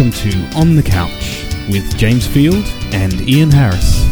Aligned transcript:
Welcome 0.00 0.30
to 0.30 0.58
On 0.58 0.76
the 0.76 0.82
Couch 0.82 1.44
with 1.68 1.94
James 1.98 2.26
Field 2.26 2.64
and 2.94 3.20
Ian 3.28 3.50
Harris. 3.50 4.02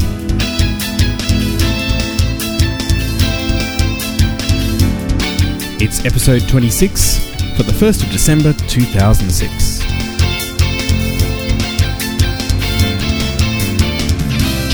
It's 5.80 6.04
episode 6.04 6.46
26 6.46 7.30
for 7.56 7.62
the 7.62 7.72
1st 7.72 8.02
of 8.02 8.10
December 8.10 8.52
2006. 8.68 9.80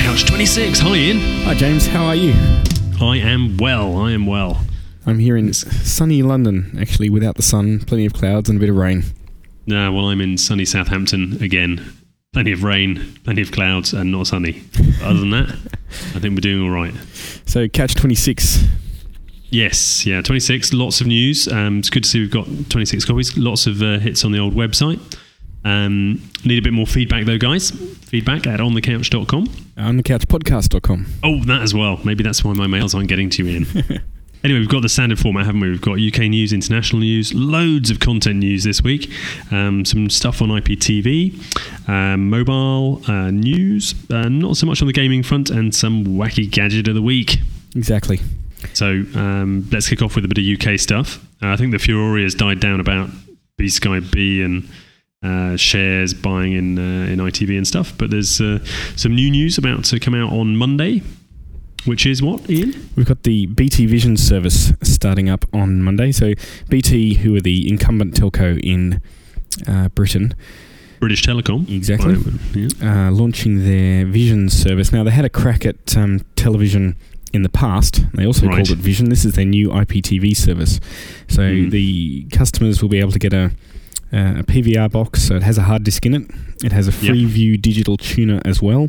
Couch 0.01 0.27
26. 0.27 0.81
Hi, 0.81 0.95
Ian. 0.97 1.45
Hi, 1.45 1.55
James. 1.55 1.87
How 1.87 2.07
are 2.07 2.17
you? 2.17 2.33
I 3.01 3.19
am 3.19 3.57
well. 3.59 3.99
I 3.99 4.11
am 4.11 4.27
well. 4.27 4.67
I'm 5.07 5.21
here 5.21 5.37
in 5.37 5.53
sunny 5.53 6.25
London, 6.25 6.77
actually, 6.81 7.09
without 7.09 7.37
the 7.37 7.43
sun, 7.43 7.79
plenty 7.79 8.05
of 8.05 8.15
clouds, 8.15 8.51
and 8.51 8.57
a 8.57 8.61
bit 8.61 8.69
of 8.69 8.75
rain. 8.75 9.05
Uh, 9.67 9.91
well, 9.93 10.11
I'm 10.11 10.21
in 10.21 10.37
sunny 10.37 10.65
Southampton 10.65 11.43
again. 11.43 11.93
Plenty 12.33 12.53
of 12.53 12.65
rain, 12.65 13.15
plenty 13.25 13.43
of 13.43 13.53
clouds, 13.53 13.93
and 13.93 14.11
not 14.11 14.27
sunny. 14.27 14.63
But 14.73 15.03
other 15.03 15.21
than 15.21 15.31
that, 15.31 15.51
I 15.51 16.19
think 16.21 16.35
we're 16.35 16.41
doing 16.41 16.63
all 16.65 16.71
right. 16.75 16.93
So, 17.47 17.69
Catch 17.69 17.95
26. 17.95 18.65
Yes, 19.51 20.05
yeah, 20.05 20.21
26. 20.21 20.73
Lots 20.73 21.01
of 21.01 21.07
news. 21.07 21.47
Um, 21.47 21.79
it's 21.79 21.91
good 21.91 22.03
to 22.03 22.09
see 22.11 22.19
we've 22.19 22.31
got 22.31 22.47
26 22.71 23.05
copies. 23.05 23.39
Lots 23.39 23.67
of 23.69 23.81
uh, 23.83 23.99
hits 24.01 24.25
on 24.25 24.33
the 24.33 24.39
old 24.41 24.55
website. 24.55 24.99
Um, 25.65 26.21
need 26.45 26.59
a 26.59 26.63
bit 26.63 26.73
more 26.73 26.87
feedback, 26.87 27.25
though, 27.25 27.39
guys. 27.39 27.71
Feedback 27.71 28.47
at 28.49 28.59
onthecouch.com. 28.61 29.47
On 29.77 29.97
the 29.97 30.03
couchpodcast.com. 30.03 31.07
Oh, 31.23 31.41
that 31.45 31.63
as 31.63 31.73
well. 31.73 32.01
Maybe 32.05 32.25
that's 32.25 32.45
why 32.45 32.53
my 32.53 32.67
mails 32.67 32.95
aren't 32.95 33.09
getting 33.09 33.31
to 33.31 33.45
you, 33.45 33.65
Ian. 33.65 34.03
Anyway, 34.45 34.61
we've 34.61 34.69
got 34.69 34.83
the 34.83 34.91
standard 34.91 35.19
format, 35.19 35.47
haven't 35.47 35.63
we? 35.63 35.71
We've 35.71 35.81
got 35.81 35.99
UK 35.99 36.29
news, 36.29 36.53
international 36.53 37.01
news, 37.01 37.33
loads 37.33 37.91
of 37.91 37.99
content 37.99 38.37
news 38.37 38.63
this 38.63 38.83
week, 38.83 39.11
um, 39.51 39.87
some 39.87 40.11
stuff 40.11 40.43
on 40.43 40.51
IPTV, 40.51 41.89
um, 41.89 42.29
mobile 42.29 43.01
uh, 43.09 43.31
news, 43.31 43.95
uh, 44.11 44.29
not 44.29 44.59
so 44.59 44.67
much 44.67 44.83
on 44.83 44.87
the 44.87 44.93
gaming 44.93 45.23
front, 45.23 45.49
and 45.49 45.75
some 45.75 46.05
wacky 46.05 46.51
gadget 46.51 46.87
of 46.89 46.95
the 46.95 47.01
week. 47.01 47.39
Exactly. 47.75 48.21
So 48.75 49.05
um, 49.15 49.67
let's 49.73 49.89
kick 49.89 50.03
off 50.03 50.15
with 50.15 50.27
a 50.27 50.29
bit 50.29 50.37
of 50.37 50.45
UK 50.45 50.79
stuff. 50.79 51.25
Uh, 51.43 51.49
I 51.49 51.57
think 51.57 51.73
the 51.73 51.79
furore 51.79 52.19
has 52.19 52.35
died 52.35 52.61
down 52.61 52.81
about 52.81 53.09
B 53.57 53.71
Sky 53.71 54.01
B 54.01 54.43
and 54.43 54.69
uh, 55.23 55.57
shares 55.57 56.13
buying 56.13 56.53
in 56.53 56.79
uh, 56.79 57.11
in 57.11 57.19
ITV 57.19 57.57
and 57.57 57.67
stuff, 57.67 57.97
but 57.97 58.11
there's 58.11 58.43
uh, 58.43 58.63
some 58.95 59.15
new 59.15 59.31
news 59.31 59.57
about 59.57 59.85
to 59.85 59.99
come 59.99 60.15
out 60.15 60.35
on 60.35 60.55
Monday. 60.55 61.03
Which 61.85 62.07
is 62.07 62.23
what, 62.23 62.49
Ian? 62.51 62.75
We've 62.97 63.07
got 63.07 63.25
the 63.25 63.47
BT 63.47 63.87
Vision 63.87 64.17
service 64.17 64.73
starting 64.83 65.29
up 65.29 65.45
on 65.53 65.83
Monday. 65.83 66.13
So, 66.13 66.33
BT, 66.71 67.15
who 67.15 67.37
are 67.37 67.41
the 67.41 67.69
incumbent 67.69 68.15
telco 68.15 68.59
in 68.63 69.03
uh, 69.69 69.89
Britain, 69.91 70.35
British 71.01 71.23
Telecom. 71.23 71.69
exactly, 71.71 72.17
Yeah. 72.55 73.09
uh, 73.09 73.11
launching 73.11 73.65
their 73.67 74.07
Vision 74.07 74.49
service. 74.49 74.93
Now, 74.93 75.05
they 75.05 75.11
had 75.11 75.27
a 75.27 75.29
crack 75.31 75.67
at 75.67 75.95
um, 75.97 76.21
television 76.37 76.97
in 77.35 77.43
the 77.43 77.51
past. 77.51 78.03
They 78.15 78.25
also 78.27 78.47
Right. 78.47 78.57
called 78.57 78.71
it 78.71 78.79
Vision. 78.79 79.11
This 79.11 79.25
is 79.27 79.35
their 79.35 79.45
new 79.45 79.69
IPTV 79.71 80.35
service. 80.35 80.81
So, 81.29 81.43
Mm. 81.43 81.71
the 81.71 82.25
customers 82.33 82.81
will 82.81 82.89
be 82.89 82.99
able 83.01 83.13
to 83.13 83.19
get 83.19 83.35
a 83.35 83.51
uh, 84.13 84.39
a 84.39 84.43
PVR 84.45 84.89
box. 84.89 85.25
So 85.25 85.35
it 85.35 85.43
has 85.43 85.59
a 85.59 85.63
hard 85.63 85.83
disk 85.83 86.07
in 86.07 86.15
it. 86.15 86.31
It 86.63 86.71
has 86.71 86.87
a 86.87 86.93
Yep. 86.93 87.15
Freeview 87.17 87.61
digital 87.61 87.97
tuner 87.97 88.41
as 88.45 88.63
well. 88.63 88.89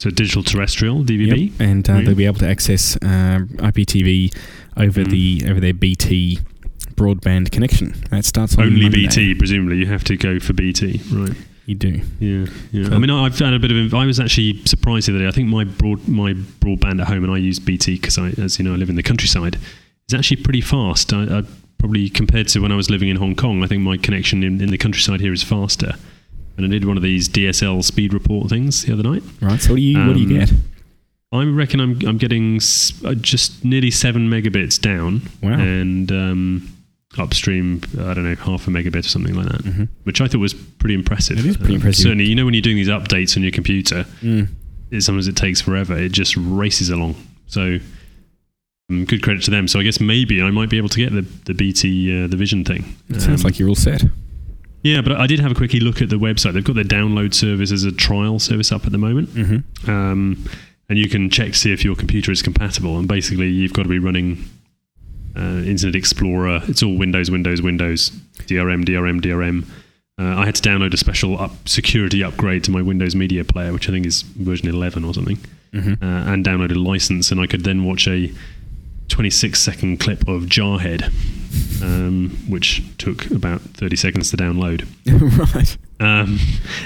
So 0.00 0.08
digital 0.10 0.42
terrestrial 0.42 1.04
DVB. 1.04 1.50
Yep, 1.52 1.60
and 1.60 1.88
uh, 1.90 2.00
they'll 2.00 2.14
be 2.14 2.24
able 2.26 2.38
to 2.40 2.48
access 2.48 2.96
uh, 2.96 3.40
IPTV 3.56 4.34
over 4.76 5.02
Mm. 5.04 5.10
the 5.10 5.44
over 5.50 5.60
their 5.60 5.74
BT 5.74 6.38
broadband 6.94 7.50
connection. 7.50 7.92
That 8.10 8.24
starts 8.24 8.56
on 8.56 8.64
Only 8.64 8.82
Monday. 8.82 9.02
BT, 9.06 9.34
presumably. 9.34 9.76
You 9.76 9.86
have 9.86 10.04
to 10.04 10.16
go 10.16 10.40
for 10.40 10.52
BT, 10.54 11.00
right? 11.12 11.36
You 11.66 11.74
do. 11.74 12.00
Yeah, 12.18 12.46
yeah. 12.72 12.94
I 12.94 12.98
mean, 12.98 13.10
I've 13.10 13.38
had 13.38 13.52
a 13.52 13.58
bit 13.58 13.70
of. 13.70 13.92
I 13.94 14.06
was 14.06 14.18
actually 14.18 14.64
surprised 14.64 15.06
the 15.08 15.12
other 15.12 15.20
day. 15.24 15.28
I 15.28 15.32
think 15.32 15.48
my 15.48 15.64
broad 15.64 16.08
my 16.08 16.32
broadband 16.32 17.00
at 17.02 17.06
home, 17.08 17.22
and 17.24 17.32
I 17.32 17.36
use 17.36 17.58
BT 17.58 17.96
because 17.96 18.16
I, 18.18 18.28
as 18.42 18.58
you 18.58 18.64
know, 18.64 18.72
I 18.72 18.76
live 18.76 18.88
in 18.90 18.96
the 18.96 19.02
countryside. 19.02 19.56
Is 20.08 20.14
actually 20.14 20.42
pretty 20.42 20.62
fast. 20.62 21.12
I, 21.12 21.38
I 21.40 21.42
probably 21.78 22.08
compared 22.08 22.48
to 22.48 22.60
when 22.60 22.72
I 22.72 22.74
was 22.76 22.88
living 22.90 23.08
in 23.10 23.16
Hong 23.16 23.34
Kong. 23.36 23.62
I 23.62 23.66
think 23.66 23.82
my 23.82 23.96
connection 23.98 24.42
in, 24.42 24.60
in 24.62 24.70
the 24.70 24.78
countryside 24.78 25.20
here 25.20 25.32
is 25.32 25.42
faster. 25.42 25.94
And 26.64 26.66
I 26.72 26.78
did 26.78 26.84
one 26.84 26.96
of 26.96 27.02
these 27.02 27.28
DSL 27.28 27.82
speed 27.82 28.12
report 28.12 28.48
things 28.50 28.84
the 28.84 28.92
other 28.92 29.02
night. 29.02 29.22
Right. 29.40 29.60
So 29.60 29.70
what 29.70 29.76
do 29.76 29.82
you 29.82 29.98
what 30.06 30.14
do 30.16 30.20
you 30.22 30.28
Um, 30.28 30.38
get? 30.46 30.52
I 31.32 31.44
reckon 31.44 31.80
I'm 31.80 31.98
I'm 32.06 32.18
getting 32.18 32.56
uh, 33.04 33.14
just 33.14 33.64
nearly 33.64 33.90
seven 33.90 34.28
megabits 34.28 34.80
down, 34.80 35.22
Wow. 35.42 35.58
and 35.60 36.10
um, 36.12 36.68
upstream 37.18 37.80
I 37.98 38.14
don't 38.14 38.24
know 38.24 38.34
half 38.36 38.66
a 38.68 38.70
megabit 38.70 39.04
or 39.04 39.08
something 39.08 39.34
like 39.34 39.48
that, 39.48 39.62
Mhm. 39.64 39.88
which 40.04 40.20
I 40.20 40.26
thought 40.28 40.38
was 40.40 40.54
pretty 40.54 40.94
impressive. 40.94 41.38
It 41.38 41.46
is 41.46 41.56
pretty 41.56 41.74
Um, 41.74 41.76
impressive. 41.76 42.02
Certainly, 42.02 42.26
you 42.26 42.34
know 42.34 42.44
when 42.44 42.54
you're 42.54 42.62
doing 42.62 42.76
these 42.76 42.88
updates 42.88 43.36
on 43.36 43.42
your 43.42 43.52
computer, 43.52 44.06
Mm. 44.22 44.48
it, 44.90 45.02
sometimes 45.02 45.28
it 45.28 45.36
takes 45.36 45.60
forever. 45.60 45.96
It 45.96 46.12
just 46.12 46.36
races 46.36 46.90
along. 46.90 47.14
So. 47.46 47.78
um, 48.90 49.04
Good 49.04 49.22
credit 49.22 49.44
to 49.44 49.52
them. 49.52 49.68
So 49.68 49.78
I 49.78 49.84
guess 49.84 50.00
maybe 50.00 50.42
I 50.42 50.50
might 50.50 50.68
be 50.68 50.76
able 50.76 50.88
to 50.88 50.98
get 50.98 51.12
the 51.12 51.24
the 51.44 51.54
BT 51.54 52.24
uh, 52.24 52.26
the 52.26 52.36
Vision 52.36 52.64
thing. 52.64 52.84
It 53.08 53.20
sounds 53.20 53.42
Um, 53.42 53.44
like 53.44 53.58
you're 53.60 53.68
all 53.68 53.76
set. 53.76 54.02
Yeah, 54.82 55.00
but 55.02 55.12
I 55.12 55.26
did 55.26 55.40
have 55.40 55.52
a 55.52 55.54
quickie 55.54 55.80
look 55.80 56.00
at 56.02 56.08
the 56.08 56.16
website. 56.16 56.54
They've 56.54 56.64
got 56.64 56.74
their 56.76 56.84
download 56.84 57.34
service 57.34 57.70
as 57.72 57.84
a 57.84 57.92
trial 57.92 58.38
service 58.38 58.72
up 58.72 58.86
at 58.86 58.92
the 58.92 58.98
moment. 58.98 59.28
Mm-hmm. 59.30 59.90
um, 59.90 60.44
and 60.88 60.98
you 60.98 61.08
can 61.08 61.30
check 61.30 61.52
to 61.52 61.58
see 61.58 61.72
if 61.72 61.84
your 61.84 61.94
computer 61.94 62.32
is 62.32 62.42
compatible. 62.42 62.98
And 62.98 63.06
basically, 63.06 63.48
you've 63.48 63.72
got 63.72 63.84
to 63.84 63.88
be 63.88 64.00
running 64.00 64.44
uh, 65.36 65.62
Internet 65.64 65.94
Explorer. 65.94 66.62
It's 66.64 66.82
all 66.82 66.96
Windows, 66.98 67.30
Windows, 67.30 67.62
Windows, 67.62 68.10
DRM, 68.38 68.84
DRM, 68.84 69.20
DRM. 69.20 69.64
Uh, 70.18 70.40
I 70.40 70.44
had 70.46 70.56
to 70.56 70.62
download 70.68 70.92
a 70.92 70.96
special 70.96 71.40
up 71.40 71.68
security 71.68 72.24
upgrade 72.24 72.64
to 72.64 72.72
my 72.72 72.82
Windows 72.82 73.14
Media 73.14 73.44
Player, 73.44 73.72
which 73.72 73.88
I 73.88 73.92
think 73.92 74.04
is 74.04 74.22
version 74.22 74.68
11 74.68 75.04
or 75.04 75.14
something, 75.14 75.38
Mm-hmm. 75.72 76.02
uh, 76.04 76.32
and 76.32 76.44
download 76.44 76.72
a 76.72 76.78
license, 76.78 77.30
and 77.30 77.40
I 77.40 77.46
could 77.46 77.62
then 77.62 77.84
watch 77.84 78.08
a 78.08 78.32
26 79.06 79.60
second 79.60 80.00
clip 80.00 80.26
of 80.26 80.42
Jarhead, 80.46 81.12
um, 81.82 82.30
which 82.48 82.82
took 82.98 83.30
about 83.30 83.60
30 83.60 83.96
seconds 83.96 84.30
to 84.30 84.36
download. 84.36 84.86
right. 85.54 85.76
Um, 86.00 86.38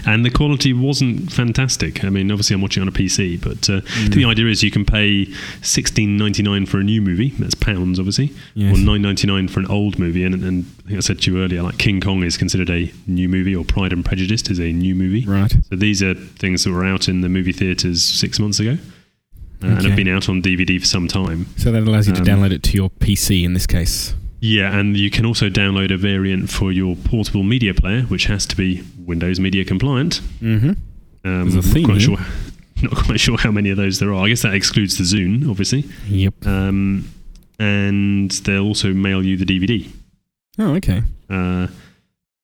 and 0.07 0.25
the 0.25 0.31
quality 0.31 0.73
wasn't 0.73 1.33
fantastic. 1.33 2.03
I 2.05 2.11
mean, 2.11 2.31
obviously, 2.33 2.55
I'm 2.55 2.61
watching 2.63 2.81
on 2.83 2.89
a 2.89 2.93
PC, 2.93 3.41
but 3.41 3.69
uh, 3.71 3.81
Mm. 3.81 4.15
the 4.15 4.25
idea 4.25 4.47
is 4.47 4.63
you 4.65 4.73
can 4.73 4.85
pay 4.85 5.27
16.99 5.63 6.67
for 6.67 6.79
a 6.81 6.83
new 6.85 7.01
movie. 7.01 7.29
That's 7.39 7.55
pounds, 7.55 7.99
obviously, 7.99 8.33
Yes. 8.55 8.77
or 8.77 8.81
9.99 8.81 9.49
for 9.51 9.61
an 9.61 9.67
old 9.67 9.99
movie. 9.99 10.25
And, 10.25 10.35
and 10.43 10.65
I 10.85 10.89
think 10.89 10.97
I 10.97 11.01
said 11.01 11.21
to 11.23 11.31
you 11.33 11.43
earlier, 11.43 11.63
like 11.63 11.79
King 11.79 12.01
Kong 12.01 12.23
is 12.25 12.37
considered 12.37 12.71
a 12.71 12.93
new 13.07 13.29
movie, 13.29 13.55
or 13.55 13.65
Pride 13.65 13.93
and 13.93 14.05
Prejudice 14.05 14.43
is 14.51 14.59
a 14.59 14.73
new 14.73 14.95
movie. 14.97 15.25
Right. 15.25 15.55
So 15.71 15.77
these 15.77 16.03
are 16.03 16.15
things 16.15 16.65
that 16.65 16.73
were 16.73 16.85
out 16.85 17.09
in 17.09 17.21
the 17.21 17.29
movie 17.29 17.53
theaters 17.53 18.03
six 18.03 18.41
months 18.41 18.59
ago, 18.59 18.79
uh, 19.63 19.67
and 19.67 19.87
have 19.87 19.97
been 19.97 20.09
out 20.09 20.29
on 20.29 20.43
DVD 20.43 20.81
for 20.81 20.87
some 20.87 21.07
time. 21.07 21.47
So 21.57 21.71
that 21.71 21.83
allows 21.85 22.09
you 22.09 22.15
to 22.15 22.21
Um, 22.21 22.27
download 22.27 22.51
it 22.53 22.63
to 22.65 22.77
your 22.77 22.91
PC 22.91 23.45
in 23.45 23.55
this 23.55 23.67
case. 23.67 24.15
Yeah, 24.45 24.79
and 24.79 24.95
you 24.95 25.11
can 25.11 25.25
also 25.25 25.49
download 25.49 25.91
a 25.91 25.97
variant 25.97 26.51
for 26.51 26.71
your 26.71 26.97
portable 26.97 27.43
media 27.43 27.73
player, 27.73 28.03
which 28.03 28.27
has 28.27 28.45
to 28.45 28.55
be 28.55 28.85
Windows 28.99 29.41
Media 29.41 29.65
compliant. 29.65 30.21
Mm-hmm. 30.43 30.73
Um, 31.25 31.51
There's 31.51 31.55
a 31.55 31.63
theme 31.63 31.85
not 31.85 31.93
quite 31.93 32.03
sure. 32.03 32.19
Not 32.83 33.05
quite 33.07 33.21
sure 33.21 33.39
how 33.39 33.51
many 33.51 33.71
of 33.71 33.79
those 33.79 34.01
there 34.01 34.13
are. 34.13 34.27
I 34.27 34.29
guess 34.29 34.43
that 34.43 34.53
excludes 34.53 34.99
the 34.99 35.05
Zune, 35.05 35.49
obviously. 35.49 35.87
Yep. 36.09 36.47
Um, 36.47 37.11
and 37.59 38.31
they'll 38.31 38.67
also 38.67 38.93
mail 38.93 39.25
you 39.25 39.39
the 39.39 39.47
DVD. 39.47 39.89
Oh, 40.59 40.75
okay. 40.75 41.03
Uh, 41.31 41.69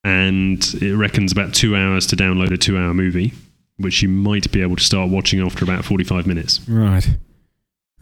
and 0.03 0.65
it 0.81 0.97
reckons 0.97 1.33
about 1.33 1.53
two 1.53 1.77
hours 1.77 2.07
to 2.07 2.17
download 2.17 2.51
a 2.53 2.57
two-hour 2.57 2.95
movie, 2.95 3.35
which 3.77 4.01
you 4.01 4.09
might 4.09 4.51
be 4.51 4.63
able 4.63 4.77
to 4.77 4.85
start 4.85 5.11
watching 5.11 5.43
after 5.43 5.65
about 5.65 5.85
forty-five 5.85 6.27
minutes. 6.27 6.67
Right. 6.67 7.07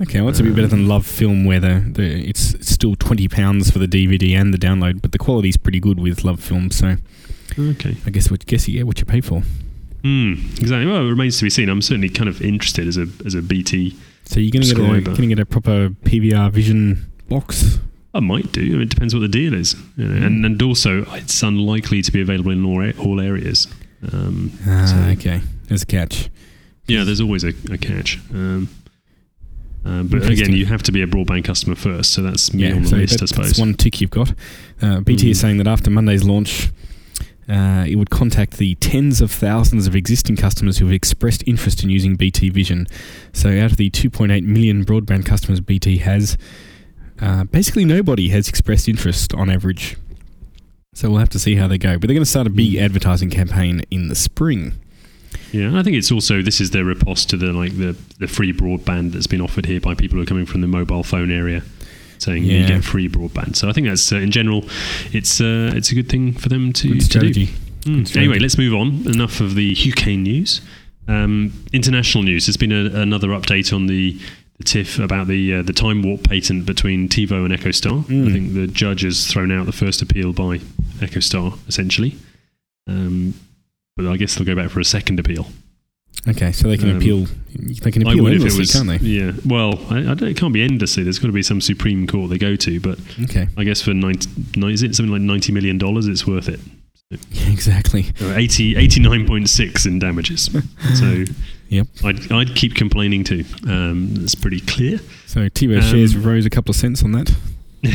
Okay, 0.00 0.21
well, 0.21 0.31
it's 0.31 0.39
a 0.39 0.45
bit 0.45 0.55
better 0.55 0.69
than 0.69 0.87
LoveFilm, 0.87 1.45
where 1.47 1.59
the, 1.59 1.83
the 1.93 2.29
it's, 2.29 2.55
still 2.69 2.95
twenty 2.95 3.27
pounds 3.27 3.71
for 3.71 3.81
the 3.81 3.89
DVD 3.89 4.39
and 4.41 4.55
the 4.55 4.59
download, 4.59 5.03
but 5.03 5.11
the 5.12 5.19
quality's 5.19 5.56
pretty 5.56 5.81
good 5.81 5.99
with 5.99 6.21
LoveFilm. 6.23 6.73
So 6.73 6.97
Okay. 7.59 7.97
I 8.06 8.11
guess 8.11 8.31
what 8.31 8.47
guess 8.47 8.69
you 8.69 8.75
get 8.79 8.87
what 8.87 9.00
you 9.00 9.05
pay 9.05 9.21
for. 9.21 9.43
Hmm. 10.05 10.35
exactly. 10.61 10.87
Well, 10.87 11.05
it 11.05 11.11
remains 11.11 11.39
to 11.39 11.45
be 11.45 11.50
seen. 11.50 11.69
I'm 11.69 11.83
certainly 11.83 12.09
kind 12.09 12.29
of 12.29 12.41
interested 12.41 12.87
as 12.87 12.97
a 12.97 13.06
as 13.27 13.35
a 13.35 13.43
BT. 13.43 13.97
So 14.27 14.39
you're 14.39 14.53
going 14.53 14.62
to 14.62 14.69
get 14.75 14.79
a 14.79 15.00
going 15.00 15.17
to 15.17 15.27
get 15.27 15.39
a 15.41 15.47
proper 15.47 15.89
PVR 16.05 16.53
Vision 16.53 17.11
box. 17.29 17.79
I 18.15 18.21
might 18.21 18.53
do. 18.53 18.61
I 18.61 18.65
mean, 18.71 18.83
it 18.83 18.91
depends 18.91 19.15
what 19.15 19.21
the 19.21 19.29
deal 19.29 19.55
is, 19.55 19.75
you 19.97 20.05
know, 20.06 20.25
and 20.27 20.45
and 20.47 20.62
also 20.62 21.05
it's 21.15 21.43
unlikely 21.43 22.03
to 22.03 22.12
be 22.12 22.21
available 22.21 22.53
in 22.53 22.65
all, 22.65 22.89
all 23.05 23.21
areas. 23.21 23.67
Um, 24.12 24.53
Ah, 24.67 24.85
so- 24.87 25.11
okay. 25.19 25.41
There's 25.67 25.83
a 25.83 25.87
catch. 25.87 26.31
Yeah, 26.87 27.03
there's 27.05 27.21
always 27.21 27.43
a, 27.45 27.53
a 27.71 27.77
catch. 27.79 28.19
Um, 28.33 28.69
uh, 29.84 30.02
but 30.02 30.28
again, 30.28 30.52
you 30.52 30.66
have 30.66 30.82
to 30.84 30.92
be 30.92 31.02
a 31.02 31.06
broadband 31.06 31.44
customer 31.44 31.75
first, 31.75 32.12
so 32.12 32.22
that's 32.22 32.52
me 32.52 32.64
Yeah, 32.64 32.75
on 32.75 32.82
the 32.82 32.88
so 32.88 32.96
list, 32.96 33.12
that- 33.14 33.22
I 33.22 33.26
suppose. 33.26 33.46
that's 33.46 33.58
one 33.58 33.75
tick 33.75 34.00
you've 34.00 34.10
got. 34.10 34.32
Uh, 34.82 35.00
BT 35.00 35.30
is 35.30 35.38
Mm. 35.38 35.40
saying 35.40 35.56
that 35.58 35.66
after 35.66 35.90
Monday's 35.90 36.25
launch, 36.25 36.70
uh, 37.48 37.86
it 37.88 37.96
would 37.96 38.10
contact 38.10 38.58
the 38.58 38.75
tens 38.76 39.20
of 39.22 39.30
thousands 39.30 39.86
of 39.86 39.96
existing 39.96 40.36
customers 40.36 40.78
who 40.78 40.84
have 40.86 40.92
expressed 40.94 41.42
interest 41.46 41.82
in 41.82 41.88
using 41.90 42.14
BT 42.16 42.50
Vision. 42.50 42.86
So, 43.32 43.48
out 43.58 43.70
of 43.70 43.76
the 43.78 43.88
2.8 43.88 44.44
million 44.44 44.84
broadband 44.84 45.25
customers 45.25 45.60
BT 45.60 45.98
has, 45.98 46.36
uh, 47.20 47.44
basically 47.44 47.84
nobody 47.86 48.28
has 48.28 48.48
expressed 48.48 48.88
interest 48.88 49.32
on 49.32 49.48
average. 49.48 49.96
So 50.94 51.08
we'll 51.10 51.20
have 51.20 51.28
to 51.30 51.38
see 51.38 51.54
how 51.54 51.69
they 51.69 51.78
go. 51.78 51.92
But 51.98 52.08
they're 52.08 52.14
going 52.14 52.25
to 52.25 52.26
start 52.30 52.46
a 52.46 52.50
big 52.50 52.75
advertising 52.76 53.30
campaign 53.30 53.82
in 53.90 54.08
the 54.08 54.14
spring. 54.16 54.72
Yeah, 55.52 55.78
I 55.78 55.82
think 55.82 55.96
it's 55.96 56.12
also 56.12 56.42
this 56.42 56.60
is 56.60 56.70
their 56.70 56.84
riposte 56.84 57.30
to 57.30 57.36
the 57.36 57.52
like 57.52 57.76
the, 57.76 57.96
the 58.19 58.28
free 58.28 58.52
broadband 58.52 59.12
that's 59.12 59.26
been 59.26 59.40
offered 59.40 59.66
here 59.66 59.80
by 59.80 59.94
people 59.94 60.16
who 60.16 60.22
are 60.22 60.26
coming 60.26 60.46
from 60.46 60.60
the 60.60 60.66
mobile 60.66 61.02
phone 61.02 61.30
area, 61.30 61.62
saying 62.19 62.44
you 62.44 62.66
get 62.66 62.84
free 62.84 63.08
broadband. 63.08 63.56
So 63.56 63.69
I 63.69 63.72
think 63.72 63.86
that's 63.86 64.12
uh, 64.12 64.16
in 64.16 64.30
general, 64.30 64.64
it's 65.12 65.40
uh, 65.40 65.72
it's 65.75 65.90
a 65.90 65.94
good 65.94 66.08
thing 66.08 66.32
for 66.32 66.48
them 66.48 66.72
to, 66.75 67.00
to 67.00 67.19
do. 67.30 67.46
Mm. 67.82 68.16
Anyway, 68.16 68.38
let's 68.38 68.58
move 68.58 68.75
on. 68.75 69.06
Enough 69.06 69.40
of 69.40 69.54
the 69.54 69.75
UK 69.75 70.08
news. 70.08 70.60
Um, 71.06 71.64
international 71.72 72.22
news. 72.25 72.46
There's 72.46 72.58
been 72.58 72.72
a, 72.72 73.00
another 73.00 73.28
update 73.28 73.72
on 73.72 73.86
the, 73.86 74.19
the 74.58 74.64
TIFF 74.64 74.98
about 74.98 75.26
the 75.26 75.54
uh, 75.54 75.62
the 75.62 75.72
time 75.72 76.02
warp 76.02 76.25
patent 76.25 76.66
between 76.66 77.08
TiVo 77.08 77.46
and 77.46 77.54
EchoStar. 77.54 78.04
Mm. 78.04 78.28
I 78.28 78.32
think 78.32 78.54
the 78.54 78.66
judge 78.66 79.02
has 79.02 79.26
thrown 79.26 79.50
out 79.50 79.64
the 79.64 79.72
first 79.72 80.02
appeal 80.02 80.34
by 80.34 80.58
EchoStar, 80.98 81.58
essentially. 81.66 82.16
Um, 82.86 83.34
but 83.99 84.06
I 84.06 84.17
guess 84.17 84.35
they'll 84.37 84.47
go 84.47 84.55
back 84.56 84.71
for 84.71 84.81
a 84.81 84.85
second 84.85 85.21
appeal. 85.21 85.47
Okay, 86.27 86.53
so 86.53 86.69
they 86.69 86.77
can 86.77 86.91
Um, 86.91 86.97
appeal. 86.97 87.27
They 87.83 87.91
can 87.91 88.03
appeal 88.06 88.27
endlessly, 88.27 88.61
was, 88.61 88.73
can't 88.73 88.89
they? 88.89 88.97
Yeah. 88.99 89.33
Well, 89.47 89.79
I, 89.91 89.99
I 89.99 90.12
it 90.31 90.37
can't 90.37 90.53
be 90.55 90.62
endlessly. 90.62 91.03
There's 91.03 91.19
got 91.19 91.29
to 91.29 91.33
be 91.33 91.43
some 91.43 91.61
supreme 91.61 92.06
court 92.06 92.31
they 92.31 92.39
go 92.39 92.56
to. 92.56 92.81
But 92.81 92.99
Okay, 93.25 93.49
I 93.56 93.65
guess 93.65 93.83
for 93.83 93.93
90, 93.95 94.29
nine- 94.56 94.73
is 94.73 94.83
it 94.83 94.95
something 94.95 95.12
like 95.12 95.21
ninety 95.23 95.53
million 95.53 95.77
dollars? 95.79 96.06
It's 96.06 96.27
worth 96.27 96.49
it. 96.49 96.61
yeah, 97.11 97.50
exactly. 97.50 98.06
Or 98.23 98.35
80, 98.37 98.75
89.6 98.75 99.87
in 99.87 99.99
damages. 99.99 100.50
so 100.99 101.25
Yep. 101.71 101.87
I'd, 102.05 102.33
I'd 102.33 102.55
keep 102.55 102.75
complaining 102.75 103.25
too. 103.25 103.45
Um, 103.67 104.12
it's 104.17 104.35
pretty 104.35 104.61
clear. 104.61 104.99
So 105.27 105.49
TiVo 105.49 105.77
Um, 105.83 105.83
shares 105.91 106.17
rose 106.17 106.47
a 106.47 106.50
couple 106.50 106.71
of 106.71 106.77
cents 106.77 107.03
on 107.03 107.12
that. 107.12 107.35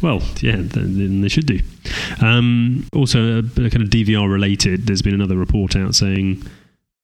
Well, 0.00 0.22
yeah, 0.40 0.56
then 0.58 1.22
they 1.22 1.28
should 1.28 1.46
do. 1.46 1.58
Um, 2.20 2.86
also, 2.92 3.38
a 3.38 3.42
kind 3.42 3.82
of 3.82 3.88
DVR 3.90 4.30
related, 4.30 4.86
there's 4.86 5.02
been 5.02 5.14
another 5.14 5.36
report 5.36 5.74
out 5.74 5.94
saying 5.96 6.44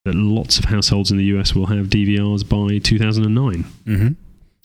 that 0.05 0.15
lots 0.15 0.57
of 0.59 0.65
households 0.65 1.11
in 1.11 1.17
the 1.17 1.25
US 1.35 1.53
will 1.53 1.65
have 1.65 1.87
DVRs 1.87 2.47
by 2.47 2.77
2009. 2.79 3.63
hmm 3.85 4.07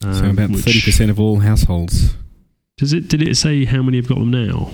Um, 0.04 0.14
so 0.14 0.30
about 0.30 0.50
which- 0.50 0.64
thirty 0.64 0.80
percent 0.80 1.10
of 1.10 1.18
all 1.18 1.40
households. 1.40 2.14
Does 2.78 2.92
it? 2.92 3.08
Did 3.08 3.20
it 3.26 3.36
say 3.36 3.64
how 3.64 3.82
many 3.82 3.98
have 3.98 4.06
got 4.06 4.18
them 4.18 4.30
now? 4.30 4.70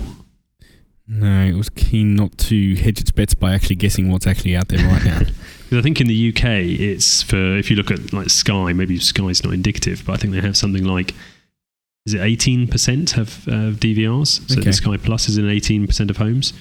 No, 1.08 1.44
it 1.44 1.54
was 1.54 1.68
keen 1.70 2.14
not 2.14 2.36
to 2.38 2.74
hedge 2.76 3.00
its 3.00 3.10
bets 3.10 3.34
by 3.34 3.54
actually 3.54 3.76
guessing 3.76 4.10
what's 4.10 4.26
actually 4.26 4.54
out 4.56 4.68
there 4.68 4.86
right 4.86 5.04
now. 5.04 5.20
Because 5.66 5.78
I 5.78 5.82
think 5.82 6.00
in 6.00 6.06
the 6.06 6.28
UK, 6.28 6.44
it's 6.78 7.22
for 7.22 7.56
if 7.56 7.70
you 7.70 7.76
look 7.76 7.90
at 7.90 8.12
like 8.12 8.30
Sky, 8.30 8.72
maybe 8.72 8.98
Sky's 9.00 9.42
not 9.42 9.52
indicative, 9.52 10.04
but 10.06 10.12
I 10.12 10.16
think 10.16 10.32
they 10.32 10.40
have 10.40 10.56
something 10.56 10.84
like 10.84 11.12
is 12.06 12.14
it 12.14 12.20
eighteen 12.20 12.66
percent 12.68 13.10
have 13.12 13.46
uh, 13.48 13.72
DVRs? 13.76 14.48
So 14.48 14.54
Okay. 14.58 14.70
the 14.70 14.72
Sky 14.72 14.96
Plus 14.96 15.28
is 15.28 15.36
in 15.38 15.48
eighteen 15.50 15.86
percent 15.86 16.08
of 16.10 16.16
homes, 16.16 16.52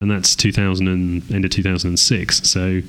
and 0.00 0.10
that's 0.10 0.36
two 0.36 0.52
thousand 0.52 0.88
and 0.88 1.30
end 1.32 1.44
of 1.44 1.50
two 1.50 1.62
thousand 1.62 1.88
and 1.88 1.98
six. 1.98 2.42
So 2.48 2.82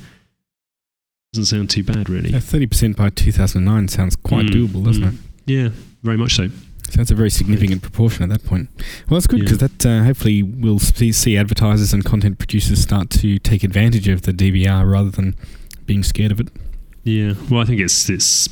doesn't 1.33 1.45
sound 1.45 1.69
too 1.69 1.83
bad, 1.83 2.09
really. 2.09 2.31
Thirty 2.31 2.67
percent 2.67 2.95
by 2.97 3.09
two 3.09 3.31
thousand 3.31 3.65
nine 3.65 3.88
sounds 3.88 4.15
quite 4.15 4.45
Mm, 4.47 4.67
doable, 4.67 4.83
doesn't 4.85 5.03
mm. 5.03 5.13
it? 5.13 5.19
Yeah, 5.45 5.69
very 6.03 6.17
much 6.17 6.35
so. 6.35 6.50
So 6.89 6.97
that's 6.97 7.11
a 7.11 7.15
very 7.15 7.31
significant 7.31 7.81
proportion 7.81 8.21
at 8.23 8.29
that 8.29 8.45
point. 8.45 8.69
Well, 9.09 9.19
that's 9.19 9.25
good 9.25 9.39
Yeah. 9.39 9.45
because 9.45 9.57
that 9.59 9.85
uh, 9.85 10.03
hopefully 10.03 10.44
will 10.44 10.77
see, 10.77 11.11
see 11.11 11.38
advertisers 11.38 11.91
and 11.91 12.05
content 12.05 12.38
producers 12.38 12.81
start 12.81 13.09
to 13.11 13.39
take 13.39 13.63
advantage 13.63 14.07
of 14.07 14.23
the 14.23 14.31
DVR 14.31 14.88
rather 14.91 15.09
than 15.09 15.35
being 15.88 16.03
scared 16.03 16.31
of 16.31 16.39
it. 16.39 16.50
Yeah. 17.03 17.33
Well, 17.50 17.61
I 17.61 17.65
think 17.65 17.81
it's 17.81 18.09
it's 18.09 18.47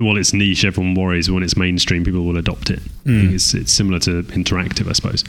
well, 0.00 0.16
it's 0.16 0.32
niche. 0.32 0.64
Everyone 0.64 0.94
worries 0.94 1.30
when 1.30 1.42
it's 1.42 1.56
mainstream, 1.56 2.04
people 2.04 2.24
will 2.24 2.36
adopt 2.36 2.70
it. 2.70 2.80
I 2.80 3.08
think 3.08 3.30
Mm. 3.30 3.34
it's 3.34 3.54
it's 3.54 3.72
similar 3.72 3.98
to 4.00 4.22
interactive, 4.24 4.88
I 4.88 4.92
suppose. 4.92 5.24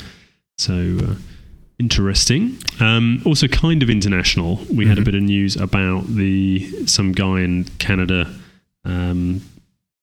So 0.57 0.97
uh, 1.01 1.15
interesting. 1.79 2.57
Um, 2.79 3.21
also, 3.25 3.47
kind 3.47 3.83
of 3.83 3.89
international. 3.89 4.65
We 4.73 4.85
had 4.87 4.97
a 4.97 5.01
Mhm. 5.01 5.05
bit 5.05 5.15
of 5.15 5.21
news 5.23 5.55
about 5.55 6.15
the 6.15 6.67
some 6.85 7.11
guy 7.11 7.41
in 7.41 7.65
Canada 7.79 8.33
um, 8.85 9.41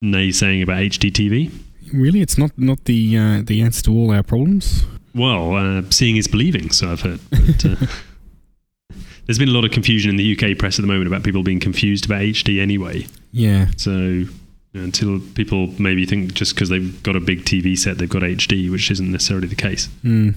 naysaying 0.04 0.62
about 0.62 0.78
HDTV. 0.82 1.50
Really, 1.92 2.20
it's 2.20 2.38
not 2.38 2.52
not 2.58 2.84
the 2.84 3.16
uh, 3.18 3.42
the 3.44 3.60
answer 3.62 3.82
to 3.84 3.92
all 3.92 4.10
our 4.12 4.22
problems. 4.22 4.84
Well, 5.14 5.54
uh, 5.56 5.82
seeing 5.90 6.16
is 6.16 6.26
believing, 6.26 6.70
so 6.70 6.90
I've 6.90 7.02
heard. 7.02 7.20
But, 7.30 7.64
uh, 7.66 7.76
there's 9.26 9.38
been 9.38 9.48
a 9.48 9.52
lot 9.52 9.64
of 9.64 9.70
confusion 9.70 10.10
in 10.10 10.16
the 10.16 10.32
UK 10.36 10.58
press 10.58 10.78
at 10.78 10.82
the 10.82 10.88
moment 10.88 11.06
about 11.06 11.22
people 11.22 11.42
being 11.42 11.60
confused 11.60 12.04
about 12.06 12.20
HD 12.22 12.60
anyway. 12.60 13.06
Yeah, 13.32 13.68
So 13.76 14.24
until 14.74 15.20
people 15.34 15.68
maybe 15.78 16.04
think 16.04 16.34
just 16.34 16.54
because 16.54 16.68
they've 16.68 17.02
got 17.02 17.16
a 17.16 17.20
big 17.20 17.44
TV 17.44 17.78
set, 17.78 17.98
they've 17.98 18.08
got 18.08 18.22
HD, 18.22 18.70
which 18.70 18.90
isn't 18.90 19.10
necessarily 19.10 19.46
the 19.46 19.54
case. 19.54 19.88
Mm. 20.04 20.34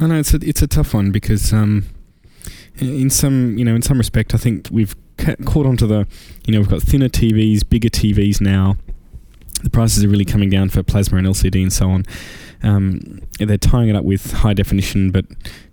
I 0.00 0.06
know 0.06 0.18
it's 0.18 0.34
a 0.34 0.38
it's 0.42 0.62
a 0.62 0.66
tough 0.66 0.92
one 0.92 1.12
because 1.12 1.52
um, 1.52 1.84
in 2.78 3.08
some 3.10 3.56
you 3.56 3.64
know 3.64 3.74
in 3.74 3.82
some 3.82 3.98
respect 3.98 4.34
I 4.34 4.38
think 4.38 4.68
we've 4.72 4.96
ca- 5.18 5.36
caught 5.44 5.66
onto 5.66 5.86
the 5.86 6.08
you 6.46 6.52
know 6.52 6.58
we've 6.58 6.68
got 6.68 6.82
thinner 6.82 7.08
TVs, 7.08 7.68
bigger 7.68 7.88
TVs 7.88 8.40
now. 8.40 8.76
The 9.62 9.70
prices 9.70 10.04
are 10.04 10.08
really 10.08 10.26
coming 10.26 10.50
down 10.50 10.68
for 10.68 10.82
plasma 10.82 11.18
and 11.18 11.26
LCD 11.26 11.62
and 11.62 11.72
so 11.72 11.88
on. 11.88 12.04
Um, 12.62 13.22
they're 13.38 13.56
tying 13.56 13.88
it 13.88 13.96
up 13.96 14.04
with 14.04 14.32
high 14.32 14.52
definition, 14.52 15.10
but 15.10 15.24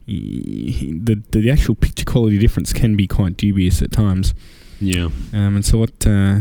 the 0.06 1.22
the 1.32 1.50
actual 1.50 1.76
picture 1.76 2.06
quality 2.06 2.38
difference 2.38 2.72
can 2.72 2.96
be 2.96 3.08
quite 3.08 3.36
dubious 3.38 3.82
at 3.82 3.92
times. 3.92 4.34
Yeah. 4.80 5.06
Um, 5.34 5.56
and 5.56 5.66
so, 5.66 5.80
what 5.80 6.06
uh, 6.06 6.40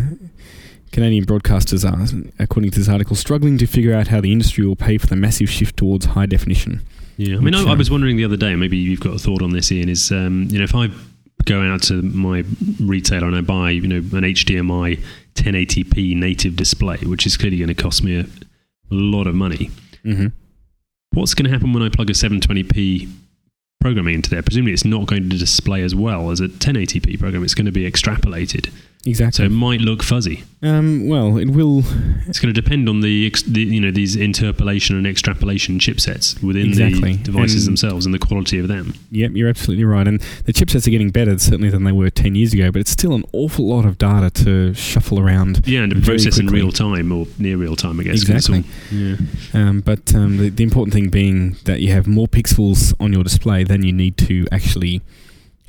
Canadian 0.92 1.24
broadcasters 1.24 1.84
are, 1.84 2.32
according 2.38 2.70
to 2.72 2.78
this 2.78 2.88
article, 2.88 3.14
struggling 3.14 3.58
to 3.58 3.66
figure 3.66 3.94
out 3.94 4.08
how 4.08 4.20
the 4.20 4.32
industry 4.32 4.66
will 4.66 4.76
pay 4.76 4.98
for 4.98 5.06
the 5.06 5.16
massive 5.16 5.48
shift 5.48 5.76
towards 5.76 6.06
high 6.06 6.26
definition. 6.26 6.80
Yeah, 7.16 7.36
I 7.36 7.40
mean, 7.40 7.54
I, 7.54 7.62
I 7.62 7.74
was 7.74 7.90
wondering 7.90 8.16
the 8.16 8.24
other 8.24 8.36
day. 8.36 8.56
Maybe 8.56 8.76
you've 8.76 9.00
got 9.00 9.14
a 9.14 9.18
thought 9.18 9.42
on 9.42 9.50
this, 9.50 9.70
Ian. 9.70 9.88
Is 9.88 10.10
um, 10.10 10.48
you 10.50 10.58
know, 10.58 10.64
if 10.64 10.74
I 10.74 10.88
go 11.44 11.62
out 11.62 11.82
to 11.82 12.02
my 12.02 12.44
retailer 12.80 13.26
and 13.26 13.36
I 13.36 13.40
buy, 13.40 13.70
you 13.70 13.86
know, 13.86 13.96
an 13.96 14.24
HDMI 14.24 15.02
1080p 15.34 16.16
native 16.16 16.56
display, 16.56 16.98
which 16.98 17.26
is 17.26 17.36
clearly 17.36 17.58
going 17.58 17.68
to 17.68 17.74
cost 17.74 18.02
me 18.02 18.20
a 18.20 18.26
lot 18.90 19.26
of 19.26 19.34
money. 19.34 19.70
Mm-hmm. 20.04 20.28
What's 21.12 21.34
going 21.34 21.44
to 21.44 21.50
happen 21.50 21.72
when 21.72 21.82
I 21.82 21.88
plug 21.88 22.08
a 22.10 22.12
720p 22.12 23.10
programming 23.80 24.14
into 24.14 24.30
there? 24.30 24.42
Presumably, 24.42 24.72
it's 24.72 24.84
not 24.84 25.06
going 25.06 25.28
to 25.28 25.38
display 25.38 25.82
as 25.82 25.94
well 25.94 26.30
as 26.30 26.40
a 26.40 26.48
1080p 26.48 27.18
program. 27.18 27.44
It's 27.44 27.54
going 27.54 27.66
to 27.66 27.72
be 27.72 27.90
extrapolated, 27.90 28.72
so 29.02 29.44
it 29.44 29.50
might 29.50 29.80
look 29.80 30.02
fuzzy. 30.02 30.44
um, 30.62 31.08
well, 31.08 31.38
it 31.38 31.48
will. 31.48 31.82
It's 32.26 32.38
going 32.38 32.52
to 32.54 32.60
depend 32.60 32.86
on 32.86 33.00
the, 33.00 33.26
ex- 33.26 33.42
the 33.42 33.62
you 33.62 33.80
know 33.80 33.90
these 33.90 34.14
interpolation 34.14 34.94
and 34.96 35.06
extrapolation 35.06 35.78
chipsets 35.78 36.42
within 36.42 36.66
Exactly. 36.66 37.14
the 37.14 37.22
devices 37.22 37.66
And- 37.66 37.72
themselves 37.78 38.04
and 38.04 38.14
the 38.14 38.18
quality 38.18 38.58
of 38.58 38.68
them. 38.68 38.92
Yep, 39.10 39.32
you're 39.34 39.48
absolutely 39.48 39.84
right. 39.84 40.06
And 40.06 40.20
the 40.44 40.52
chipsets 40.52 40.86
are 40.86 40.90
getting 40.90 41.10
better, 41.10 41.38
certainly, 41.38 41.70
than 41.70 41.84
they 41.84 41.92
were 41.92 42.10
10 42.10 42.34
years 42.34 42.52
ago, 42.52 42.70
but 42.70 42.80
it's 42.80 42.90
still 42.90 43.14
an 43.14 43.24
awful 43.32 43.66
lot 43.66 43.86
of 43.86 43.96
data 43.96 44.28
to 44.44 44.74
shuffle 44.74 45.18
around. 45.18 45.66
Yeah, 45.66 45.80
and 45.80 45.94
to 45.94 46.00
process 46.02 46.38
in 46.38 46.48
real 46.48 46.70
time 46.70 47.10
or 47.10 47.26
near 47.38 47.56
real 47.56 47.76
time, 47.76 48.00
I 48.00 48.02
guess. 48.02 48.28
it's 48.28 48.50
all- 48.50 48.62
yeah. 48.92 49.16
Um, 49.54 49.80
but 49.80 50.14
um, 50.14 50.36
the, 50.36 50.50
the 50.50 50.62
important 50.62 50.92
thing 50.92 51.08
being 51.08 51.56
that 51.64 51.80
you 51.80 51.90
have 51.92 52.06
more 52.06 52.28
pixels 52.28 52.92
on 53.00 53.12
your 53.14 53.24
display 53.24 53.64
than 53.64 53.82
you 53.82 53.92
need 53.94 54.18
to 54.18 54.46
actually 54.52 55.00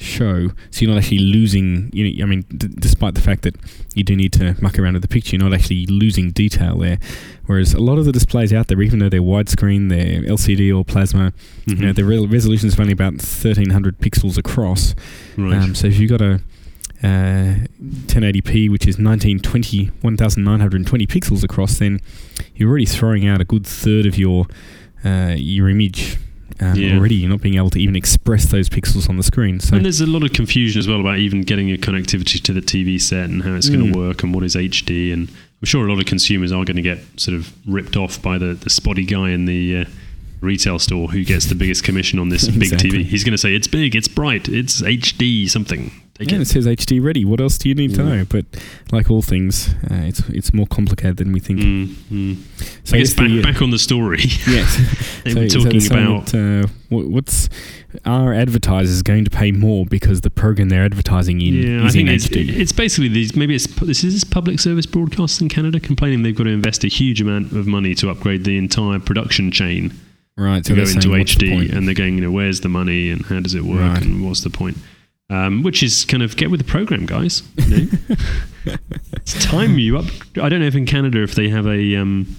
show. 0.01 0.49
So 0.71 0.81
you're 0.81 0.89
not 0.91 0.97
actually 0.97 1.19
losing. 1.19 1.89
You 1.93 2.17
know, 2.17 2.23
I 2.23 2.27
mean, 2.27 2.41
d- 2.55 2.67
despite 2.79 3.15
the 3.15 3.21
fact 3.21 3.43
that 3.43 3.55
you 3.95 4.03
do 4.03 4.15
need 4.15 4.33
to 4.33 4.55
muck 4.61 4.77
around 4.79 4.93
with 4.93 5.01
the 5.01 5.07
picture, 5.07 5.35
you're 5.35 5.43
not 5.47 5.53
actually 5.53 5.85
losing 5.87 6.31
detail 6.31 6.77
there. 6.77 6.97
Whereas 7.45 7.73
a 7.73 7.79
lot 7.79 7.97
of 7.97 8.05
the 8.05 8.11
displays 8.11 8.53
out 8.53 8.67
there, 8.67 8.81
even 8.81 8.99
though 8.99 9.09
they're 9.09 9.21
widescreen, 9.21 9.89
they're 9.89 10.21
LCD 10.23 10.71
or 10.75 10.83
plasma, 10.85 11.33
Mhm. 11.67 11.79
you 11.79 11.85
know, 11.85 11.93
the 11.93 12.03
re- 12.05 12.25
resolution 12.25 12.67
is 12.67 12.79
only 12.79 12.93
about 12.93 13.21
1300 13.21 13.99
pixels 13.99 14.37
across. 14.37 14.95
right. 15.37 15.57
Um, 15.61 15.75
so 15.75 15.87
if 15.87 15.99
you've 15.99 16.09
got 16.09 16.21
a 16.21 16.41
uh, 17.03 17.55
1080p, 18.07 18.69
which 18.69 18.87
is 18.87 18.99
1920, 18.99 19.89
1920 20.01 21.07
pixels 21.07 21.43
across, 21.43 21.79
then 21.79 21.99
you're 22.55 22.69
already 22.69 22.85
throwing 22.85 23.27
out 23.27 23.41
a 23.41 23.45
good 23.45 23.65
third 23.65 24.05
of 24.05 24.17
your 24.17 24.45
uh, 25.03 25.33
your 25.35 25.67
image 25.67 26.17
um, 26.59 26.75
Yeah. 26.75 26.97
already. 26.97 27.15
You're 27.15 27.29
not 27.29 27.41
being 27.41 27.55
able 27.55 27.69
to 27.71 27.79
even 27.79 27.95
express 27.95 28.45
those 28.45 28.69
pixels 28.69 29.09
on 29.09 29.17
the 29.17 29.23
screen. 29.23 29.59
So 29.59 29.75
and 29.75 29.85
there's 29.85 30.01
a 30.01 30.05
lot 30.07 30.23
of 30.23 30.33
confusion 30.33 30.79
as 30.79 30.87
well 30.87 30.99
about 30.99 31.19
even 31.19 31.41
getting 31.41 31.67
your 31.67 31.77
connectivity 31.77 32.41
to 32.43 32.53
the 32.53 32.61
TV 32.61 32.99
set 32.99 33.29
and 33.29 33.43
how 33.43 33.53
it's 33.55 33.69
going 33.69 33.81
Mm. 33.87 33.93
to 33.93 33.99
work 33.99 34.23
and 34.23 34.33
what 34.33 34.43
is 34.43 34.55
HD. 34.55 35.11
And 35.13 35.27
I'm 35.29 35.65
sure 35.65 35.85
a 35.87 35.91
lot 35.91 35.99
of 35.99 36.05
consumers 36.05 36.51
are 36.51 36.65
going 36.65 36.75
to 36.77 36.81
get 36.81 36.99
sort 37.17 37.35
of 37.37 37.51
ripped 37.67 37.95
off 37.95 38.21
by 38.21 38.37
the, 38.37 38.53
the 38.53 38.69
spotty 38.69 39.05
guy 39.05 39.29
in 39.29 39.45
the 39.45 39.77
uh, 39.77 39.85
retail 40.41 40.79
store 40.79 41.07
who 41.09 41.23
gets 41.23 41.45
the 41.45 41.55
biggest 41.55 41.83
commission 41.83 42.17
on 42.17 42.29
this 42.29 42.47
big 42.49 42.71
TV. 42.71 43.03
He's 43.03 43.23
going 43.23 43.33
to 43.33 43.37
say, 43.37 43.53
it's 43.53 43.67
big, 43.67 43.95
it's 43.95 44.07
bright, 44.07 44.49
it's 44.49 44.81
HD 44.81 45.47
something. 45.49 45.91
Take 46.15 46.29
yeah, 46.31 46.37
it. 46.37 46.41
it 46.41 46.47
says 46.47 46.67
HD 46.67 47.03
ready. 47.03 47.25
What 47.25 47.39
else 47.41 47.57
do 47.57 47.69
you 47.69 47.75
need 47.75 47.95
to 47.95 48.03
know? 48.03 48.25
But 48.29 48.45
like 48.91 49.09
all 49.09 49.21
things, 49.21 49.69
uh, 49.89 49.95
it's 50.05 50.19
it's 50.29 50.53
more 50.53 50.67
complicated 50.67 51.17
than 51.17 51.31
we 51.31 51.39
think. 51.39 51.59
Mm, 51.61 51.87
mm. 52.11 52.37
So 52.83 52.95
I 52.95 52.99
guess 52.99 53.13
back, 53.13 53.29
the, 53.29 53.39
uh, 53.39 53.43
back 53.43 53.61
on 53.61 53.71
the 53.71 53.79
story. 53.79 54.19
Yes. 54.47 54.77
they 55.23 55.31
So 55.33 55.39
were 55.41 55.47
talking 55.47 55.79
saying 55.79 56.05
about. 56.07 56.25
that, 56.27 56.63
uh, 56.65 56.67
what, 56.89 57.07
what's 57.07 57.49
are 58.05 58.33
advertisers 58.33 59.01
going 59.01 59.23
to 59.25 59.31
pay 59.31 59.51
more 59.51 59.85
because 59.85 60.21
the 60.21 60.29
program 60.29 60.69
they're 60.69 60.83
advertising 60.85 61.41
in 61.41 61.53
Yeah, 61.55 61.83
I 61.83 61.87
is 61.87 61.95
in 61.95 62.07
it's, 62.07 62.27
HD? 62.27 62.49
it's 62.59 62.71
basically 62.71 63.07
these. 63.07 63.35
Maybe 63.35 63.55
it's 63.55 63.67
this 63.81 64.03
is 64.03 64.23
public 64.23 64.59
service 64.59 64.85
broadcasts 64.85 65.41
in 65.41 65.49
Canada 65.49 65.79
complaining 65.79 66.23
they've 66.23 66.35
got 66.35 66.43
to 66.43 66.49
invest 66.51 66.83
a 66.83 66.87
huge 66.87 67.21
amount 67.21 67.51
of 67.53 67.65
money 67.67 67.95
to 67.95 68.09
upgrade 68.09 68.43
the 68.43 68.57
entire 68.57 68.99
production 68.99 69.49
chain 69.51 69.93
Right. 70.37 70.63
to 70.63 70.69
So 70.69 70.75
go 70.75 70.81
into 70.81 71.01
saying, 71.01 71.17
what's 71.19 71.35
the 71.35 71.51
HD, 71.51 71.73
and 71.75 71.87
they're 71.87 71.93
going, 71.95 72.15
you 72.15 72.21
know, 72.21 72.31
where's 72.31 72.61
the 72.61 72.69
money 72.69 73.09
and 73.09 73.25
how 73.25 73.39
does 73.41 73.53
it 73.55 73.63
work 73.63 73.79
Right. 73.93 74.01
and 74.01 74.25
what's 74.25 74.41
the 74.41 74.49
point? 74.49 74.77
Um, 75.31 75.63
which 75.63 75.81
is 75.81 76.03
kind 76.05 76.21
of 76.23 76.35
get 76.35 76.51
with 76.51 76.59
the 76.59 76.65
program, 76.65 77.05
guys. 77.05 77.41
You 77.55 77.85
know? 77.85 77.87
it's 79.13 79.45
time 79.45 79.77
you 79.79 79.97
up. 79.97 80.05
I 80.41 80.49
don't 80.49 80.59
know 80.59 80.65
if 80.67 80.75
in 80.75 80.85
Canada 80.85 81.23
if 81.23 81.35
they 81.35 81.47
have 81.49 81.65
a 81.67 81.95
um, 81.95 82.35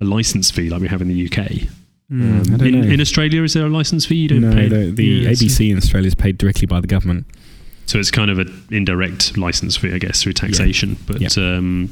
a 0.00 0.04
license 0.04 0.50
fee 0.50 0.68
like 0.68 0.80
we 0.80 0.88
have 0.88 1.00
in 1.00 1.08
the 1.08 1.26
UK. 1.26 1.68
Hmm, 2.10 2.40
Um, 2.54 2.60
in, 2.62 2.90
in 2.92 3.00
Australia, 3.00 3.42
is 3.44 3.52
there 3.54 3.66
a 3.66 3.68
license 3.68 4.04
fee? 4.06 4.16
You 4.16 4.28
don't 4.28 4.40
no, 4.40 4.52
pay 4.52 4.66
the, 4.68 4.90
the 4.90 5.04
Yeah, 5.04 5.30
it's- 5.30 5.42
ABC 5.42 5.70
in 5.70 5.76
Australia 5.76 6.08
is 6.08 6.14
paid 6.14 6.38
directly 6.38 6.66
by 6.66 6.80
the 6.80 6.86
government. 6.88 7.26
So 7.86 7.98
it's 7.98 8.10
kind 8.10 8.30
of 8.30 8.38
an 8.38 8.50
indirect 8.70 9.36
license 9.38 9.76
fee, 9.76 9.92
I 9.94 9.98
guess, 9.98 10.22
through 10.22 10.32
taxation. 10.34 10.96
But 11.06 11.20
Yeah. 11.20 11.28
um, 11.56 11.88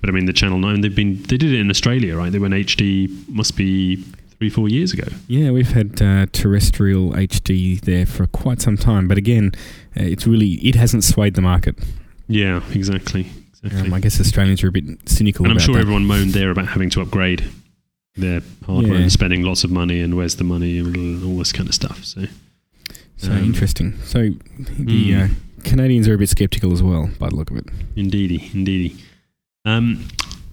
but 0.00 0.08
I 0.08 0.12
mean, 0.12 0.26
the 0.26 0.32
Channel 0.32 0.58
Nine, 0.58 0.82
they've 0.82 0.94
been 0.94 1.20
they 1.24 1.36
did 1.36 1.52
it 1.52 1.58
in 1.58 1.68
Australia, 1.70 2.16
right? 2.16 2.30
They 2.30 2.38
went 2.38 2.54
HD 2.54 3.08
must 3.28 3.56
be 3.56 4.04
three 4.38 4.50
four 4.50 4.68
years 4.68 4.92
ago. 4.92 5.06
Yeah, 5.28 5.50
we've 5.50 5.70
had 5.72 6.00
uh, 6.02 6.26
terrestrial 6.32 7.10
HD 7.12 7.80
there 7.80 8.06
for 8.06 8.26
quite 8.26 8.60
some 8.60 8.76
time, 8.76 9.08
but 9.08 9.18
again, 9.18 9.52
uh, 9.96 10.02
it's 10.02 10.26
really 10.26 10.54
it 10.66 10.74
hasn't 10.74 11.04
swayed 11.04 11.34
the 11.34 11.42
market. 11.42 11.76
Yeah, 12.28 12.62
exactly. 12.72 13.26
exactly. 13.62 13.88
Um, 13.88 13.94
I 13.94 14.00
guess 14.00 14.20
Australians 14.20 14.62
are 14.64 14.68
a 14.68 14.72
bit 14.72 14.84
cynical 15.08 15.44
and 15.44 15.52
I'm 15.52 15.58
sure 15.58 15.74
that. 15.74 15.80
everyone 15.80 16.06
moaned 16.06 16.32
there 16.32 16.50
about 16.50 16.68
having 16.68 16.90
to 16.90 17.00
upgrade 17.02 17.44
their 18.16 18.40
hardware 18.64 18.94
Yeah. 18.94 19.00
and 19.02 19.12
spending 19.12 19.42
lots 19.42 19.64
of 19.64 19.70
money 19.70 20.00
and 20.00 20.16
where's 20.16 20.36
the 20.36 20.44
money 20.44 20.78
and 20.78 21.22
all 21.24 21.36
this 21.38 21.52
kind 21.52 21.68
of 21.68 21.74
stuff. 21.74 22.04
So 22.04 22.26
so 23.16 23.32
um, 23.32 23.44
interesting. 23.44 23.98
So 24.04 24.30
the 24.78 25.10
Mm. 25.12 25.30
uh, 25.30 25.34
Canadians 25.64 26.08
are 26.08 26.14
a 26.14 26.18
bit 26.18 26.28
skeptical 26.28 26.72
as 26.72 26.82
well, 26.82 27.10
by 27.18 27.28
the 27.28 27.36
look 27.36 27.50
of 27.50 27.56
it. 27.56 27.66
indeedy, 27.96 28.50
indeedy. 28.54 28.96
Um, 29.64 30.06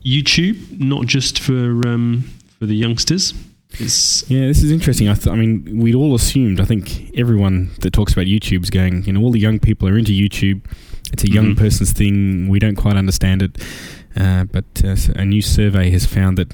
YouTube, 0.06 0.80
not 0.80 1.06
just 1.06 1.38
for 1.40 1.88
um, 1.88 2.24
for 2.60 2.66
the 2.66 2.76
youngsters. 2.76 3.34
It's 3.80 4.30
Yeah, 4.30 4.48
this 4.48 4.62
is 4.64 4.72
interesting. 4.72 5.08
I, 5.10 5.14
th- 5.14 5.28
I 5.28 5.36
mean, 5.36 5.80
we'd 5.80 5.96
all 5.96 6.14
assumed. 6.16 6.60
I 6.60 6.66
think 6.66 7.12
everyone 7.18 7.72
that 7.82 7.92
talks 7.94 8.14
about 8.14 8.26
YouTube's 8.26 8.70
going. 8.70 9.04
You 9.06 9.14
know, 9.14 9.22
all 9.22 9.32
the 9.32 9.40
young 9.40 9.60
people 9.60 9.88
are 9.88 9.98
into 9.98 10.12
YouTube. 10.12 10.62
It's 11.14 11.24
a 11.24 11.30
young 11.32 11.56
Mhm. 11.56 11.58
person's 11.58 11.92
thing. 11.92 12.48
We 12.50 12.60
don't 12.60 12.76
quite 12.76 12.96
understand 12.96 13.42
it. 13.42 13.58
Uh, 14.16 14.44
but 14.46 14.66
uh, 14.84 14.96
a 15.16 15.26
new 15.26 15.42
survey 15.42 15.90
has 15.92 16.06
found 16.06 16.38
that 16.38 16.54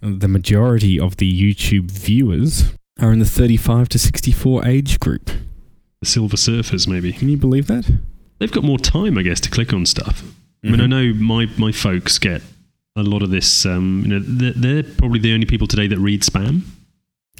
the 0.00 0.28
majority 0.28 0.98
of 0.98 1.16
the 1.18 1.30
YouTube 1.30 1.90
viewers 1.90 2.72
are 3.00 3.12
in 3.12 3.18
the 3.18 3.24
35 3.26 3.88
to 3.90 3.98
64 3.98 4.66
age 4.66 5.00
group. 5.00 5.30
the 6.00 6.06
Silver 6.10 6.36
Surfers, 6.36 6.86
maybe. 6.86 7.12
Can 7.14 7.30
you 7.30 7.36
believe 7.38 7.66
that? 7.66 7.90
They've 8.38 8.52
got 8.52 8.62
more 8.64 8.78
time, 8.78 9.16
I 9.16 9.22
guess, 9.22 9.40
to 9.40 9.48
click 9.50 9.72
on 9.72 9.86
stuff. 9.86 10.22
I 10.62 10.68
mean, 10.70 10.80
I 10.80 10.84
Mhm. 10.84 10.88
know 10.90 11.14
my, 11.14 11.46
my 11.56 11.72
folks 11.72 12.18
get 12.18 12.42
a 12.96 13.02
lot 13.02 13.22
of 13.22 13.30
this. 13.30 13.66
Um, 13.66 14.02
you 14.06 14.08
know, 14.08 14.20
they're, 14.20 14.52
they're 14.52 14.82
probably 14.94 15.18
the 15.18 15.32
only 15.32 15.46
people 15.46 15.66
today 15.66 15.86
that 15.88 15.98
read 15.98 16.22
spam. 16.22 16.62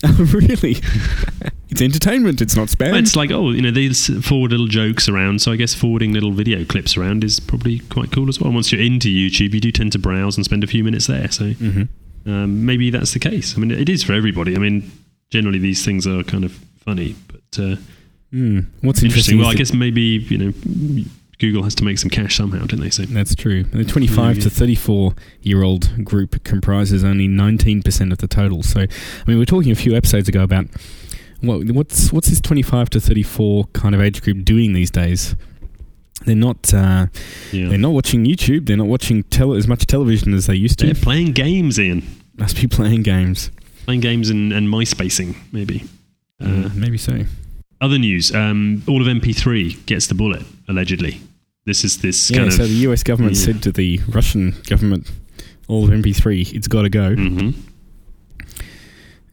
Oh, 0.03 0.29
really? 0.33 0.77
it's 1.71 1.81
entertainment. 1.81 2.41
It's 2.41 2.57
not 2.57 2.69
spam. 2.69 2.99
It's 2.99 3.17
like, 3.17 3.31
oh, 3.31 3.51
you 3.51 3.63
know, 3.63 3.71
they 3.71 3.89
forward 3.91 4.51
little 4.51 4.67
jokes 4.67 5.09
around. 5.09 5.41
So 5.41 5.53
I 5.53 5.57
guess 5.57 5.75
forwarding 5.75 6.13
little 6.13 6.33
video 6.33 6.65
clips 6.65 6.97
around 6.97 7.25
is 7.25 7.41
probably 7.41 7.79
quite 7.81 8.11
cool 8.11 8.29
as 8.29 8.41
well. 8.41 8.53
Once 8.53 8.73
you're 8.73 8.81
into 8.83 9.09
YouTube, 9.09 9.55
you 9.55 9.61
do 9.61 9.71
tend 9.71 9.93
to 9.93 9.99
browse 9.99 10.37
and 10.37 10.45
spend 10.45 10.65
a 10.65 10.67
few 10.67 10.83
minutes 10.85 11.07
there. 11.07 11.31
So 11.31 11.51
hmm 11.53 11.83
um, 12.27 12.65
maybe 12.65 12.89
that's 12.89 13.13
the 13.13 13.19
case. 13.19 13.55
I 13.55 13.61
mean, 13.61 13.71
it 13.71 13.91
is 13.91 14.03
for 14.03 14.15
everybody. 14.15 14.57
I 14.57 14.59
mean, 14.59 14.91
generally 15.29 15.59
these 15.59 15.85
things 15.85 16.07
are 16.07 16.23
kind 16.23 16.43
of 16.43 16.53
funny, 16.79 17.15
but 17.29 17.63
uh, 17.63 17.77
Mm. 18.33 18.67
What's 18.81 19.01
interesting. 19.03 19.05
interesting? 19.05 19.39
Well, 19.39 19.49
I 19.49 19.55
guess 19.55 19.73
maybe 19.73 20.01
you 20.29 20.39
know, 20.39 21.05
Google 21.45 21.63
has 21.65 21.75
to 21.77 21.85
make 21.85 21.99
some 21.99 22.11
cash 22.11 22.37
somehow, 22.37 22.61
didn't 22.67 22.81
they? 22.81 22.91
So 22.91 23.03
that's 23.05 23.35
true. 23.35 23.65
The 23.65 23.85
25 23.85 24.37
Yeah. 24.37 24.43
to 24.45 24.51
34 24.51 25.15
year 25.43 25.63
old 25.63 26.05
group 26.05 26.43
comprises 26.45 27.05
only 27.05 27.29
19% 27.29 28.13
of 28.13 28.19
the 28.19 28.29
total. 28.29 28.63
So, 28.63 28.81
I 28.81 28.87
mean, 29.27 29.37
we 29.37 29.37
were 29.37 29.45
talking 29.45 29.73
a 29.73 29.75
few 29.77 29.95
episodes 29.95 30.29
ago 30.29 30.43
about 30.43 30.67
what, 31.41 31.71
what's 31.71 32.13
what's 32.13 32.29
this 32.29 32.41
25 32.41 32.89
to 32.91 33.01
34 33.01 33.65
kind 33.73 33.95
of 33.95 34.01
age 34.01 34.23
group 34.23 34.45
doing 34.45 34.73
these 34.73 34.91
days. 34.91 35.37
They're 36.25 36.35
not. 36.37 36.73
Uh, 36.73 37.09
yeah, 37.53 37.69
They're 37.69 37.79
not 37.79 37.93
watching 37.93 38.25
YouTube. 38.25 38.67
They're 38.67 38.77
not 38.79 38.87
watching 38.87 39.25
tele- 39.25 39.57
as 39.59 39.69
much 39.69 39.85
television 39.87 40.33
as 40.33 40.47
they 40.47 40.55
used 40.55 40.79
to. 40.79 40.87
they're 40.87 40.95
playing 40.95 41.33
games, 41.33 41.79
Ian. 41.79 42.03
Must 42.39 42.57
be 42.61 42.67
playing 42.67 43.03
games. 43.03 43.51
Playing 43.85 44.01
games 44.01 44.31
and, 44.31 44.53
and 44.53 44.69
MySpacing, 44.69 45.35
maybe. 45.53 45.85
Uh, 46.41 46.47
Mm, 46.47 46.75
maybe 46.77 46.97
so. 46.99 47.25
Other 47.81 47.99
news: 47.99 48.35
um, 48.35 48.83
AllOfMP3 48.87 49.85
gets 49.87 50.07
the 50.07 50.15
bullet 50.15 50.43
allegedly. 50.69 51.21
This 51.67 51.85
is 51.85 51.99
this 51.99 52.31
Yeah. 52.31 52.39
kind 52.39 52.53
So 52.53 52.63
of. 52.65 52.69
the 52.69 52.75
U.S. 52.89 53.03
government 53.03 53.37
yeah. 53.37 53.45
said 53.45 53.63
to 53.63 53.73
the 53.73 54.01
Russian 54.09 54.55
government, 54.69 55.11
"AllOfMP3, 55.69 56.53
it's 56.55 56.69
got 56.69 56.83
to 56.83 56.91
go." 56.91 57.15
Mhm. 57.15 57.55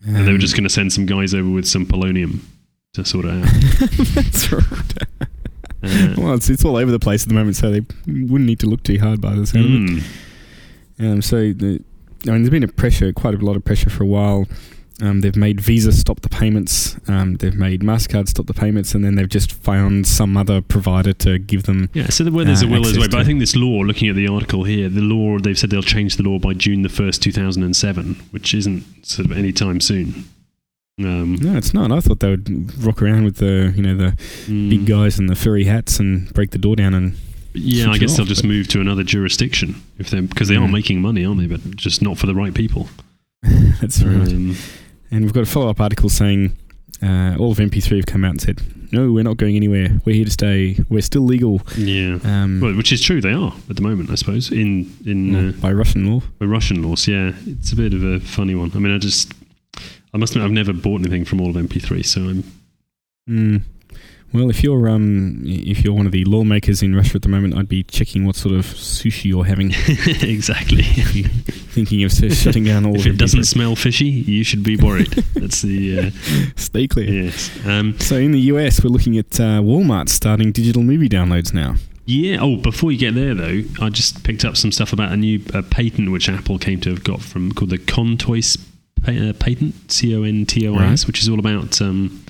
And 0.05 0.15
they 0.15 0.23
were 0.23 0.29
Um, 0.35 0.39
just 0.39 0.53
going 0.55 0.63
to 0.63 0.69
send 0.69 0.91
some 0.93 1.05
guys 1.05 1.33
over 1.33 1.49
with 1.49 1.67
some 1.67 1.85
polonium 1.85 2.39
to 2.93 3.05
sort 3.05 3.25
it 3.25 3.31
out. 3.31 3.43
That's 4.15 4.51
right. 4.51 4.93
Uh, 5.83 6.13
well, 6.17 6.33
it's, 6.33 6.49
it's 6.49 6.63
all 6.65 6.75
over 6.77 6.91
the 6.91 6.99
place 6.99 7.23
at 7.23 7.27
the 7.29 7.33
moment, 7.35 7.55
so 7.55 7.69
they 7.71 7.81
wouldn't 8.07 8.45
need 8.47 8.59
to 8.59 8.67
look 8.67 8.83
too 8.83 8.97
hard 8.99 9.19
by 9.21 9.35
the 9.35 9.45
sound 9.45 9.65
of 9.65 9.71
it. 9.97 10.03
mm, 10.99 11.11
Um, 11.13 11.21
so, 11.21 11.53
the, 11.53 11.83
I 12.27 12.31
mean, 12.31 12.41
there's 12.43 12.49
been 12.49 12.63
a 12.63 12.67
pressure, 12.67 13.11
quite 13.13 13.33
a 13.35 13.37
lot 13.45 13.55
of 13.55 13.63
pressure 13.65 13.89
for 13.89 14.03
a 14.03 14.07
while. 14.07 14.47
Um, 15.01 15.21
they've 15.21 15.35
made 15.35 15.59
Visa 15.61 15.91
stop 15.91 16.21
the 16.21 16.29
payments. 16.29 16.95
Um, 17.07 17.35
they've 17.35 17.55
made 17.55 17.81
Mastercard 17.81 18.27
stop 18.27 18.45
the 18.45 18.53
payments, 18.53 18.93
and 18.93 19.03
then 19.03 19.15
they've 19.15 19.27
just 19.29 19.51
found 19.51 20.05
some 20.05 20.37
other 20.37 20.61
provider 20.61 21.11
to 21.13 21.39
give 21.39 21.63
them. 21.63 21.89
yeah, 21.93 22.07
so 22.09 22.23
the, 22.23 22.31
where 22.31 22.45
there's 22.45 22.61
Uh, 22.61 22.67
a 22.67 22.69
will, 22.69 22.83
there's 22.83 22.97
a 22.97 22.99
way. 22.99 23.07
But 23.07 23.19
I 23.19 23.23
think 23.23 23.39
this 23.39 23.55
law, 23.55 23.79
looking 23.81 24.09
at 24.09 24.15
the 24.15 24.27
article 24.27 24.63
here, 24.63 24.89
the 24.89 25.01
law 25.01 25.39
they've 25.39 25.57
said 25.57 25.71
they'll 25.71 25.81
change 25.81 26.17
the 26.17 26.23
law 26.23 26.37
by 26.37 26.53
June 26.53 26.83
the 26.83 26.89
first, 26.89 27.21
two 27.23 27.31
thousand 27.31 27.63
and 27.63 27.75
seven, 27.75 28.15
which 28.29 28.53
isn't 28.53 28.83
sort 29.05 29.25
of 29.25 29.35
any 29.35 29.51
time 29.51 29.79
soon. 29.81 30.25
Um, 30.99 31.35
No, 31.41 31.57
it's 31.57 31.73
not. 31.73 31.91
I 31.91 31.99
thought 31.99 32.19
they 32.19 32.29
would 32.29 32.83
rock 32.85 33.01
around 33.01 33.23
with 33.23 33.37
the, 33.37 33.73
you 33.75 33.81
know, 33.81 33.95
the 33.95 34.11
mm, 34.45 34.69
big 34.69 34.85
guys 34.85 35.17
and 35.17 35.27
the 35.29 35.35
furry 35.35 35.63
hats 35.63 35.99
and 35.99 36.31
break 36.33 36.51
the 36.51 36.59
door 36.59 36.75
down 36.75 36.93
and. 36.93 37.13
Yeah, 37.53 37.89
I 37.89 37.97
guess 37.97 38.15
they'll 38.15 38.25
just 38.25 38.43
move 38.45 38.67
to 38.69 38.79
another 38.81 39.03
jurisdiction 39.03 39.81
if 39.97 40.09
they 40.11 40.21
because 40.21 40.47
they 40.47 40.55
are 40.57 40.67
Mm. 40.67 40.71
making 40.73 41.01
money, 41.01 41.25
aren't 41.25 41.39
they? 41.41 41.47
But 41.47 41.75
just 41.75 42.01
not 42.03 42.17
for 42.19 42.27
the 42.27 42.35
right 42.35 42.53
people. 42.53 42.87
That's 43.81 44.01
right. 44.03 44.27
Um, 44.27 44.55
And 45.11 45.23
we've 45.23 45.33
got 45.33 45.43
a 45.43 45.45
follow 45.45 45.69
up 45.69 45.79
article 45.81 46.09
saying 46.09 46.55
uh, 47.01 47.35
AllOfMP3 47.37 47.97
have 47.97 48.05
come 48.05 48.23
out 48.23 48.31
and 48.31 48.41
said, 48.41 48.61
no, 48.93 49.11
we're 49.11 49.23
not 49.23 49.37
going 49.37 49.55
anywhere. 49.55 49.89
We're 50.05 50.15
here 50.15 50.25
to 50.25 50.31
stay. 50.31 50.77
We're 50.89 51.01
still 51.01 51.23
legal. 51.23 51.61
yeah. 51.77 52.19
Um, 52.23 52.59
Well, 52.61 52.75
which 52.75 52.91
is 52.91 53.01
true, 53.01 53.21
they 53.21 53.33
are 53.33 53.53
at 53.69 53.75
the 53.75 53.81
moment, 53.81 54.09
I 54.11 54.15
suppose. 54.15 54.51
In 54.51 54.93
in 55.05 55.33
well, 55.33 55.49
uh, 55.49 55.51
by 55.53 55.71
Russian 55.71 56.11
law. 56.11 56.21
by 56.39 56.45
Russian 56.45 56.83
laws, 56.83 57.07
yeah, 57.07 57.33
it's 57.47 57.71
a 57.71 57.75
bit 57.75 57.93
of 57.93 58.03
a 58.03 58.19
funny 58.19 58.53
one. 58.55 58.71
I 58.75 58.79
mean, 58.79 58.93
I 58.93 58.97
just, 58.97 59.33
I 60.13 60.17
must 60.17 60.33
admit, 60.33 60.45
I've 60.45 60.51
never 60.51 60.73
bought 60.73 60.99
anything 61.01 61.25
from 61.25 61.39
AllOfMP3, 61.39 62.05
so 62.05 62.21
I'm. 62.21 62.43
Mm. 63.29 63.61
Well, 64.33 64.49
if 64.49 64.63
you're 64.63 64.87
um, 64.87 65.41
if 65.45 65.83
you're 65.83 65.93
one 65.93 66.05
of 66.05 66.13
the 66.13 66.23
lawmakers 66.23 66.81
in 66.81 66.95
Russia 66.95 67.15
at 67.15 67.21
the 67.23 67.29
moment, 67.29 67.55
I'd 67.57 67.67
be 67.67 67.83
checking 67.83 68.25
what 68.25 68.35
sort 68.37 68.55
of 68.55 68.65
sushi 68.65 69.25
you're 69.25 69.43
having. 69.45 69.71
exactly. 70.21 70.83
Thinking 70.83 72.03
of 72.03 72.11
shutting 72.13 72.63
down 72.63 72.85
all 72.85 72.95
if 72.95 73.01
of 73.01 73.07
it 73.13 73.17
doesn't 73.17 73.41
MP3. 73.41 73.45
smell 73.45 73.75
fishy, 73.75 74.05
you 74.05 74.43
should 74.43 74.63
be 74.63 74.77
worried. 74.77 75.11
That's 75.35 75.61
the 75.61 75.99
uh, 75.99 76.09
stay 76.55 76.87
clear. 76.87 77.23
yes. 77.25 77.49
Um, 77.65 77.99
So 77.99 78.15
in 78.15 78.31
the 78.31 78.39
US, 78.53 78.81
we're 78.83 78.89
looking 78.89 79.17
at 79.17 79.39
uh, 79.39 79.59
Walmart 79.61 80.07
starting 80.09 80.51
digital 80.51 80.83
movie 80.83 81.09
downloads 81.09 81.53
now. 81.53 81.75
Yeah. 82.05 82.37
Oh, 82.41 82.55
before 82.57 82.91
you 82.91 82.97
get 82.97 83.15
there, 83.15 83.35
though, 83.35 83.61
I 83.81 83.89
just 83.89 84.23
picked 84.23 84.43
up 84.45 84.55
some 84.57 84.71
stuff 84.71 84.91
about 84.93 85.11
a 85.11 85.17
new 85.17 85.41
uh, 85.53 85.61
patent 85.69 86.11
which 86.11 86.29
Apple 86.29 86.57
came 86.57 86.79
to 86.81 86.89
have 86.89 87.03
got 87.03 87.21
from 87.21 87.51
called 87.51 87.69
the 87.71 87.77
Contois 87.77 88.55
uh, 89.07 89.33
patent, 89.39 89.91
C 89.91 90.15
O 90.15 90.23
N 90.23 90.45
T 90.45 90.67
O 90.67 90.75
I 90.75 90.87
S, 90.87 91.05
which 91.07 91.21
is 91.21 91.27
all 91.29 91.39
about 91.39 91.81
um, 91.81 92.23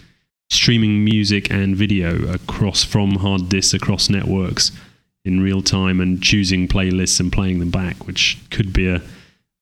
streaming 0.52 1.04
music 1.06 1.50
and 1.50 1.76
video 1.78 2.28
across 2.34 2.84
from 2.84 3.12
hard 3.16 3.48
disks 3.48 3.74
across 3.74 4.10
networks 4.10 4.72
in 5.24 5.40
real 5.40 5.62
time 5.62 6.02
and 6.02 6.22
choosing 6.22 6.68
playlists 6.68 7.20
and 7.22 7.32
playing 7.32 7.60
them 7.60 7.70
back, 7.72 8.06
which 8.06 8.38
could 8.50 8.74
be 8.74 8.88
a 8.88 9.02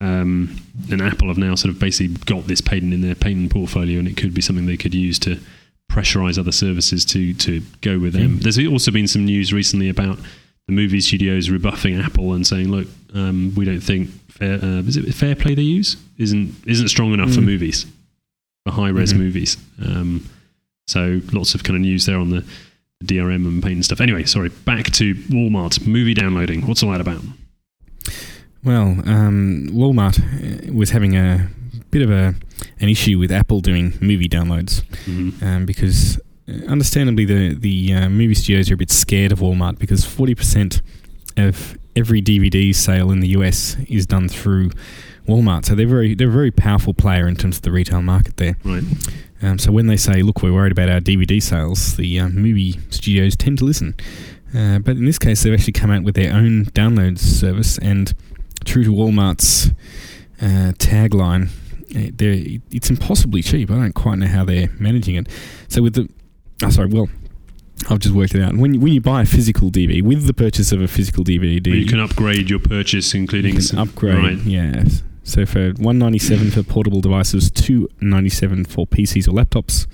um, 0.01 0.55
and 0.89 1.01
Apple 1.01 1.27
have 1.27 1.38
now 1.38 1.55
sort 1.55 1.74
of 1.74 1.79
basically 1.79 2.15
got 2.25 2.48
this 2.48 2.62
patent 2.62 2.93
in 2.93 3.01
their 3.01 3.15
patent 3.15 3.51
portfolio, 3.51 4.00
and 4.00 4.08
it 4.08 4.15
could 4.15 4.34
be 4.34 4.39
something 4.41 4.65
they 4.65 4.77
could 4.77 4.96
use 4.96 5.19
to 5.19 5.38
pressurize 5.91 6.39
other 6.39 6.53
services 6.53 7.03
to 7.05 7.34
to 7.36 7.62
go 7.81 8.00
with 8.00 8.13
them. 8.13 8.38
Mm. 8.39 8.41
There's 8.43 8.58
also 8.67 8.91
been 8.91 9.08
some 9.08 9.25
news 9.25 9.51
recently 9.53 9.89
about 9.89 10.17
the 10.67 10.74
movie 10.74 11.01
studios 11.01 11.50
rebuffing 11.50 12.00
Apple 12.00 12.31
and 12.34 12.48
saying, 12.48 12.69
"Look, 12.72 12.88
um, 13.13 13.53
we 13.55 13.65
don't 13.65 13.81
think 13.81 14.10
fair, 14.29 14.53
uh, 14.63 14.81
is 14.84 14.96
it 14.96 15.05
FairPlay 15.08 15.55
they 15.58 15.63
use 15.63 15.98
isn't 16.17 16.55
isn't 16.65 16.88
strong 16.88 17.13
enough 17.13 17.34
for 17.34 17.41
Mm. 17.41 17.46
movies, 17.46 17.86
for 18.65 18.72
high 18.72 18.89
res 18.89 19.13
Mhm. 19.13 19.17
movies." 19.17 19.58
Um, 19.84 20.24
so 20.89 21.22
lots 21.31 21.53
of 21.55 21.63
kind 21.63 21.75
of 21.77 21.81
news 21.81 22.05
there 22.05 22.17
on 22.17 22.29
the 22.31 22.43
DRM 23.05 23.46
and 23.48 23.62
patent 23.63 23.86
stuff. 23.86 24.01
Anyway, 24.01 24.24
sorry, 24.25 24.50
back 24.50 24.91
to 24.91 25.15
Walmart 25.15 25.86
movie 25.88 26.13
downloading. 26.13 26.65
What's 26.67 26.84
all 26.84 26.91
that 26.91 27.01
about? 27.01 27.22
Well, 28.63 28.88
um, 29.10 29.67
Walmart 29.72 30.19
uh, 30.19 30.74
was 30.74 30.89
having 30.89 31.15
a 31.15 31.50
bit 31.91 32.01
of 32.01 32.12
a 32.12 32.36
an 32.81 32.89
issue 32.89 33.17
with 33.17 33.31
Apple 33.31 33.62
doing 33.62 33.93
movie 34.01 34.27
downloads 34.27 34.84
Mhm. 35.05 35.41
um, 35.43 35.65
because, 35.65 36.19
uh, 36.48 36.65
understandably, 36.67 37.25
the 37.25 37.55
the 37.55 37.93
uh, 37.93 38.10
movie 38.10 38.34
studios 38.34 38.69
are 38.69 38.74
a 38.74 38.77
bit 38.77 38.91
scared 38.91 39.31
of 39.31 39.39
Walmart 39.39 39.79
because 39.79 40.03
forty 40.05 40.36
percent 40.36 40.81
of 41.38 41.77
every 41.96 42.22
DVD 42.22 42.74
sale 42.75 43.12
in 43.12 43.22
the 43.22 43.29
US 43.29 43.77
is 43.88 44.05
done 44.05 44.27
through 44.27 44.72
Walmart. 45.27 45.65
So 45.65 45.74
they're 45.75 45.88
very 45.88 46.13
they're 46.13 46.27
a 46.29 46.31
very 46.31 46.51
powerful 46.51 46.93
player 46.93 47.27
in 47.29 47.36
terms 47.38 47.58
of 47.58 47.62
the 47.62 47.72
retail 47.72 48.01
market 48.01 48.36
there. 48.38 48.58
Right. 48.65 48.84
Um, 49.41 49.58
so 49.58 49.72
when 49.72 49.88
they 49.88 49.98
say, 49.98 50.22
"Look, 50.22 50.41
we're 50.43 50.53
worried 50.53 50.72
about 50.72 50.89
our 50.89 51.00
DVD 51.00 51.41
sales," 51.41 51.96
the 51.96 52.19
um, 52.19 52.36
movie 52.36 52.79
studios 52.89 53.36
tend 53.36 53.58
to 53.60 53.65
listen. 53.65 53.96
Uh, 54.53 54.79
but 54.79 54.98
in 54.98 55.05
this 55.05 55.19
case, 55.19 55.43
they've 55.43 55.53
actually 55.53 55.74
come 55.74 55.91
out 55.91 56.03
with 56.03 56.15
their 56.15 56.34
own 56.34 56.65
download 56.67 57.17
service, 57.19 57.77
and 57.77 58.13
true 58.65 58.84
to 58.84 58.91
Walmart's 58.91 59.72
uh, 60.41 60.74
tagline, 60.77 61.50
uh, 61.96 62.12
they're- 62.15 62.60
it's 62.72 62.89
impossibly 62.89 63.41
cheap. 63.41 63.69
I 63.72 63.75
don't 63.75 63.93
quite 63.93 64.17
know 64.17 64.27
how 64.27 64.43
they're 64.46 64.69
managing 64.79 65.15
it. 65.15 65.27
So 65.67 65.81
with 65.81 65.93
the, 65.96 66.10
oh, 66.63 66.69
sorry, 66.69 66.88
well, 66.88 67.10
I've 67.89 68.00
just 68.00 68.13
worked 68.15 68.36
it 68.36 68.41
out. 68.41 68.55
When 68.58 68.74
you, 68.74 68.79
when 68.79 68.91
you 68.93 69.01
buy 69.01 69.22
a 69.22 69.25
physical 69.25 69.69
DVD, 69.72 70.01
with 70.01 70.25
the 70.27 70.34
purchase 70.34 70.72
of 70.72 70.81
a 70.81 70.88
physical 70.88 71.24
DVD, 71.24 71.67
Well, 71.69 71.77
you 71.77 71.86
can 71.86 72.00
upgrade 72.00 72.50
your 72.50 72.60
purchase, 72.60 73.13
including 73.13 73.55
you 73.55 73.62
can 73.62 73.77
upgrade. 73.79 74.17
Right. 74.17 74.38
Yeah. 74.46 74.84
So 75.29 75.45
for 75.45 75.71
one 75.77 75.98
ninety 76.00 76.19
seven 76.19 76.51
for 76.51 76.63
portable 76.63 77.01
devices, 77.01 77.50
two 77.51 77.88
ninety 78.01 78.29
seven 78.29 78.65
for 78.65 78.86
PCs 78.88 79.27
or 79.27 79.31
laptops, 79.31 79.88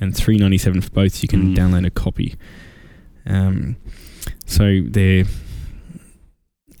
and 0.00 0.16
three 0.16 0.36
ninety 0.38 0.58
seven 0.58 0.80
for 0.80 0.90
both, 0.90 1.22
you 1.22 1.28
can 1.28 1.54
Mm. 1.54 1.56
download 1.56 1.86
a 1.86 1.90
copy. 1.90 2.34
Um, 3.26 3.76
so 4.46 4.80
they're 4.86 5.24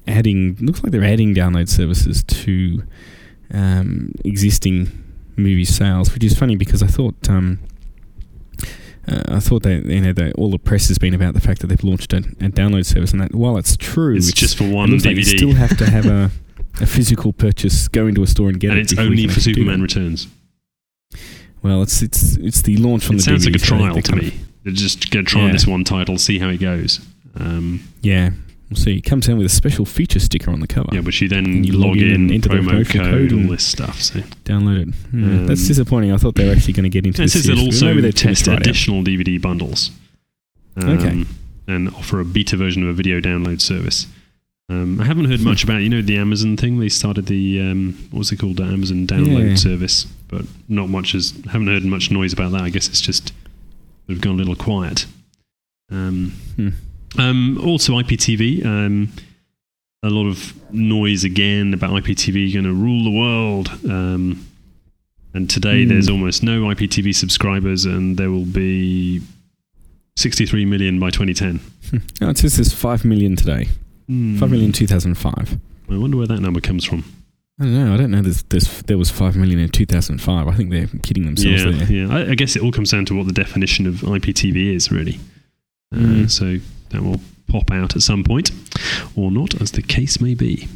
adding. 0.06 0.56
Looks 0.60 0.82
like 0.82 0.92
they're 0.92 1.04
adding 1.04 1.34
download 1.34 1.68
services 1.68 2.22
to 2.24 2.82
um, 3.52 4.12
existing 4.24 4.90
movie 5.36 5.64
sales, 5.64 6.12
which 6.12 6.24
is 6.24 6.36
funny 6.38 6.56
because 6.56 6.82
I 6.82 6.86
thought. 6.86 7.14
Um, 7.28 7.58
uh, 9.08 9.20
I 9.28 9.40
thought 9.40 9.64
that 9.64 9.84
you 9.86 10.00
know 10.00 10.12
that 10.12 10.34
all 10.36 10.50
the 10.50 10.58
press 10.60 10.86
has 10.88 10.96
been 10.98 11.12
about 11.14 11.34
the 11.34 11.40
fact 11.40 11.60
that 11.60 11.66
they've 11.66 11.82
launched 11.82 12.12
a, 12.12 12.18
a 12.18 12.48
download 12.50 12.86
service, 12.86 13.10
and 13.12 13.20
that 13.20 13.34
while 13.34 13.56
it's 13.56 13.76
true, 13.76 14.14
It's 14.16 14.32
just 14.32 14.56
for 14.56 14.64
it 14.64 14.72
one 14.72 14.90
looks 14.90 15.04
like 15.04 15.16
you 15.16 15.24
still 15.24 15.52
have 15.54 15.76
to 15.78 15.90
have 15.90 16.06
a, 16.06 16.30
a 16.82 16.86
physical 16.86 17.32
purchase, 17.32 17.88
go 17.88 18.06
into 18.06 18.22
a 18.22 18.26
store 18.26 18.48
and 18.50 18.60
get 18.60 18.70
and 18.72 18.80
it. 18.80 18.90
it's 18.92 18.98
only 19.00 19.26
for 19.28 19.34
do 19.40 19.54
Superman. 19.54 19.80
Returns. 19.82 20.26
Well, 21.62 21.82
it's 21.82 22.02
it's 22.02 22.36
it's 22.36 22.62
the 22.62 22.76
launch 22.78 23.04
from 23.04 23.14
It 23.16 23.18
the 23.18 23.22
sounds 23.24 23.46
like 23.46 23.54
a 23.54 23.58
DVD, 23.58 23.60
so 23.66 23.76
trial 23.78 24.02
to 24.02 24.16
me. 24.16 24.28
of- 24.28 24.34
They're 24.64 24.72
just 24.72 25.10
going 25.10 25.24
to 25.24 25.30
try 25.30 25.46
Yeah. 25.46 25.52
this 25.52 25.66
one 25.66 25.84
title, 25.84 26.18
see 26.18 26.38
how 26.38 26.48
it 26.48 26.58
goes. 26.58 27.00
Um, 27.36 27.80
yeah, 28.02 28.30
we'll 28.68 28.76
see. 28.76 28.96
It 28.98 29.02
comes 29.02 29.26
down 29.26 29.38
with 29.38 29.46
a 29.46 29.50
special 29.54 29.84
feature 29.84 30.18
sticker 30.20 30.50
on 30.50 30.60
the 30.60 30.66
cover. 30.66 30.88
yeah, 30.92 31.00
but 31.00 31.18
you 31.20 31.28
then 31.28 31.64
you 31.64 31.72
log, 31.72 31.90
log 31.90 31.98
in 31.98 32.08
in, 32.08 32.14
and 32.14 32.32
enter 32.32 32.48
the 32.48 32.54
promo 32.56 32.68
promotion 32.68 33.00
code, 33.00 33.30
code 33.30 33.32
all 33.44 33.50
this 33.50 33.64
stuff. 33.64 34.00
So 34.02 34.20
Download 34.44 34.82
it. 34.88 34.88
Yeah, 35.12 35.24
Um, 35.24 35.46
that's 35.46 35.66
disappointing. 35.66 36.12
I 36.12 36.16
thought 36.16 36.34
they 36.34 36.46
were 36.46 36.52
actually 36.54 36.72
going 36.74 36.84
to 36.84 36.90
get 36.90 37.06
into 37.06 37.22
it 37.22 37.26
this. 37.26 37.32
says 37.34 37.44
they'll 37.44 37.56
seriously. 37.56 37.86
also 37.86 37.94
Maybe 37.94 38.00
they're 38.02 38.12
test 38.12 38.46
right 38.48 38.56
out. 38.56 38.60
additional 38.66 39.02
DVD 39.04 39.40
bundles. 39.40 39.90
Um, 40.76 40.88
Okay. 40.88 41.24
And 41.68 41.88
offer 41.90 42.18
a 42.18 42.24
beta 42.24 42.56
version 42.56 42.82
of 42.82 42.88
a 42.88 42.92
video 42.92 43.20
download 43.20 43.60
service. 43.60 44.08
Um, 44.72 45.00
I 45.00 45.04
haven't 45.04 45.26
heard 45.26 45.40
much 45.40 45.64
about 45.64 45.82
you 45.82 45.88
know 45.88 46.02
the 46.02 46.16
Amazon 46.18 46.56
thing. 46.56 46.78
They 46.80 46.88
started 46.88 47.26
the 47.26 47.60
um, 47.60 48.08
what 48.10 48.18
was 48.20 48.32
it 48.32 48.38
called, 48.38 48.56
the 48.56 48.64
Amazon 48.64 49.06
download 49.06 49.50
Yeah. 49.50 49.54
service, 49.56 50.06
but 50.28 50.44
not 50.68 50.88
much 50.88 51.14
as 51.14 51.34
haven't 51.50 51.66
heard 51.68 51.84
much 51.84 52.10
noise 52.10 52.32
about 52.32 52.52
that. 52.52 52.62
I 52.62 52.70
guess 52.70 52.88
it's 52.88 53.00
just 53.00 53.32
they've 54.06 54.20
gone 54.20 54.34
a 54.34 54.38
little 54.38 54.56
quiet. 54.56 55.06
Um, 55.90 56.32
Hmm. 56.56 56.68
um, 57.18 57.58
also, 57.62 57.94
IPTV. 57.98 58.64
Um, 58.64 59.08
a 60.04 60.10
lot 60.10 60.26
of 60.26 60.52
noise 60.72 61.22
again 61.22 61.72
about 61.74 61.90
IPTV 61.92 62.52
going 62.52 62.64
to 62.64 62.72
rule 62.72 63.04
the 63.04 63.10
world. 63.10 63.70
Um, 63.88 64.46
and 65.34 65.48
today 65.48 65.82
Hmm. 65.84 65.90
there's 65.90 66.08
almost 66.08 66.42
no 66.42 66.62
IPTV 66.68 67.12
subscribers, 67.14 67.84
and 67.84 68.16
there 68.16 68.30
will 68.30 68.44
be 68.46 69.20
63 70.16 70.64
million 70.64 70.98
by 70.98 71.10
2010. 71.10 71.60
Oh, 72.22 72.30
it 72.30 72.38
says 72.38 72.56
there's 72.56 72.72
five 72.72 73.04
million 73.04 73.36
today. 73.36 73.68
Hmm. 74.06 74.38
Five 74.38 74.50
million 74.50 74.66
in 74.68 74.72
two 74.72 74.86
thousand 74.86 75.14
five. 75.16 75.58
I 75.90 75.96
wonder 75.96 76.16
where 76.16 76.26
that 76.26 76.40
number 76.40 76.60
comes 76.60 76.84
from. 76.84 77.04
I 77.60 77.64
don't 77.64 77.74
know. 77.74 77.94
I 77.94 77.96
don't 77.96 78.10
know. 78.10 78.22
There's, 78.22 78.42
there's 78.44 78.82
there 78.82 78.98
was 78.98 79.10
five 79.10 79.36
million 79.36 79.58
in 79.58 79.68
two 79.68 79.86
thousand 79.86 80.18
five. 80.20 80.48
I 80.48 80.54
think 80.54 80.70
they're 80.70 80.88
kidding 81.02 81.24
themselves 81.26 81.64
yeah, 81.64 81.84
there. 81.84 81.92
yeah. 81.92 82.16
I, 82.28 82.30
I 82.30 82.34
guess 82.34 82.56
it 82.56 82.62
all 82.62 82.72
comes 82.72 82.90
down 82.90 83.04
to 83.06 83.14
what 83.16 83.26
the 83.26 83.32
definition 83.32 83.86
of 83.86 83.96
IPTV 83.96 84.74
is, 84.74 84.90
really. 84.90 85.20
Uh, 85.94 85.98
Mm. 85.98 86.30
so 86.30 86.56
that 86.88 87.02
will 87.02 87.20
pop 87.48 87.70
out 87.70 87.94
at 87.94 88.00
some 88.02 88.24
point, 88.24 88.50
or 89.14 89.30
not, 89.30 89.60
as 89.60 89.72
the 89.72 89.82
case 89.82 90.20
may 90.22 90.34
be. 90.34 90.66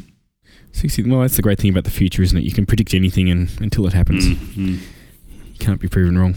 60, 0.73 1.09
well, 1.09 1.21
that's 1.21 1.35
the 1.37 1.41
great 1.41 1.57
thing 1.57 1.71
about 1.71 1.85
the 1.85 1.89
future, 1.89 2.21
isn't 2.21 2.37
it? 2.37 2.43
You 2.43 2.51
can 2.51 2.67
predict 2.67 2.93
anything, 2.93 3.27
and 3.31 3.49
until 3.59 3.87
it 3.87 3.93
happens, 3.93 4.27
Mm, 4.27 4.35
mm. 4.35 4.79
you 5.53 5.57
can't 5.59 5.81
be 5.81 5.87
proven 5.87 6.19
wrong. 6.19 6.35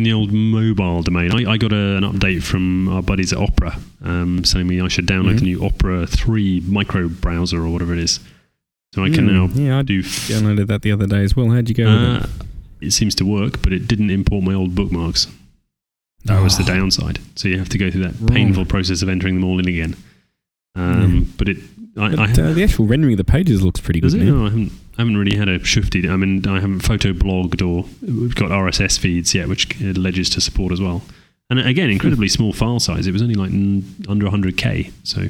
In 0.00 0.04
the 0.04 0.14
old 0.14 0.32
mobile 0.32 1.02
domain, 1.02 1.30
I, 1.30 1.52
I 1.52 1.56
got 1.58 1.74
a, 1.74 1.96
an 1.98 2.04
update 2.04 2.42
from 2.42 2.88
our 2.88 3.02
buddies 3.02 3.34
at 3.34 3.38
Opera 3.38 3.76
um, 4.02 4.46
saying 4.46 4.66
me 4.66 4.80
I 4.80 4.88
should 4.88 5.06
download 5.06 5.34
Mhm. 5.34 5.38
the 5.40 5.44
new 5.44 5.62
Opera 5.62 6.06
3 6.06 6.60
micro 6.66 7.06
browser 7.10 7.62
or 7.62 7.68
whatever 7.68 7.92
it 7.92 7.98
is. 7.98 8.18
So 8.94 9.04
I 9.04 9.10
can 9.10 9.28
Mm, 9.28 9.54
now 9.54 9.62
Yeah, 9.62 9.78
I 9.80 9.82
do. 9.82 9.98
F- 9.98 10.28
downloaded 10.28 10.68
that 10.68 10.80
the 10.80 10.90
other 10.90 11.06
day 11.06 11.22
as 11.22 11.36
well. 11.36 11.50
How'd 11.50 11.68
you 11.68 11.74
go 11.74 11.84
with 11.84 12.22
uh, 12.22 12.26
it? 12.80 12.86
it 12.86 12.90
seems 12.92 13.14
to 13.16 13.26
work, 13.26 13.60
but 13.60 13.74
it 13.74 13.86
didn't 13.88 14.08
import 14.08 14.42
my 14.42 14.54
old 14.54 14.74
bookmarks. 14.74 15.26
That 16.24 16.40
was 16.42 16.56
the 16.56 16.62
Oh. 16.62 16.66
downside. 16.74 17.18
So 17.36 17.48
you 17.48 17.58
have 17.58 17.68
to 17.68 17.76
go 17.76 17.90
through 17.90 18.04
that 18.04 18.14
Wrong. 18.20 18.28
painful 18.28 18.64
process 18.64 19.02
of 19.02 19.10
entering 19.10 19.34
them 19.34 19.44
all 19.44 19.58
in 19.58 19.68
again. 19.68 19.96
Um, 20.76 21.30
But 21.36 21.50
it, 21.50 21.58
I, 21.98 22.08
But, 22.16 22.38
I 22.38 22.42
uh, 22.42 22.52
the 22.54 22.64
actual 22.64 22.86
rendering 22.86 23.12
of 23.12 23.18
the 23.18 23.24
pages 23.30 23.60
looks 23.60 23.80
pretty 23.80 24.00
good 24.00 24.14
it? 24.14 24.22
No, 24.24 24.46
I 24.46 24.48
haven't. 24.48 24.72
I 24.98 25.02
haven't 25.02 25.16
really 25.16 25.36
had 25.36 25.48
a 25.48 25.62
shifted. 25.64 26.04
I 26.06 26.16
mean, 26.16 26.46
I 26.46 26.60
haven't 26.60 26.80
photo 26.80 27.12
blogged 27.12 27.66
or 27.66 27.88
we've 28.02 28.34
got 28.34 28.50
RSS 28.50 28.98
feeds 28.98 29.34
yet, 29.34 29.48
which 29.48 29.80
it 29.80 29.96
alleges 29.96 30.28
to 30.30 30.40
support 30.40 30.72
as 30.72 30.80
well. 30.80 31.02
And 31.48 31.58
again, 31.58 31.90
incredibly 31.90 32.28
small 32.28 32.52
file 32.52 32.78
size. 32.80 33.06
It 33.06 33.12
was 33.12 33.22
only 33.22 33.34
like 33.34 33.50
under 34.08 34.26
100k, 34.26 34.92
so 35.04 35.28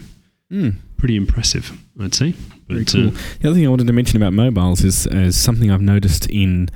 Mm, 0.52 0.74
pretty 0.96 1.14
impressive, 1.14 1.78
I'd 2.00 2.12
say. 2.12 2.34
very 2.68 2.82
But, 2.82 2.92
cool. 2.92 3.06
uh, 3.08 3.10
the 3.40 3.48
other 3.48 3.54
thing 3.54 3.66
I 3.66 3.68
wanted 3.70 3.86
to 3.86 3.92
mention 3.92 4.16
about 4.16 4.32
mobiles 4.32 4.82
is, 4.82 5.06
is 5.06 5.36
something 5.36 5.70
I've 5.70 5.80
noticed 5.80 6.26
in 6.28 6.68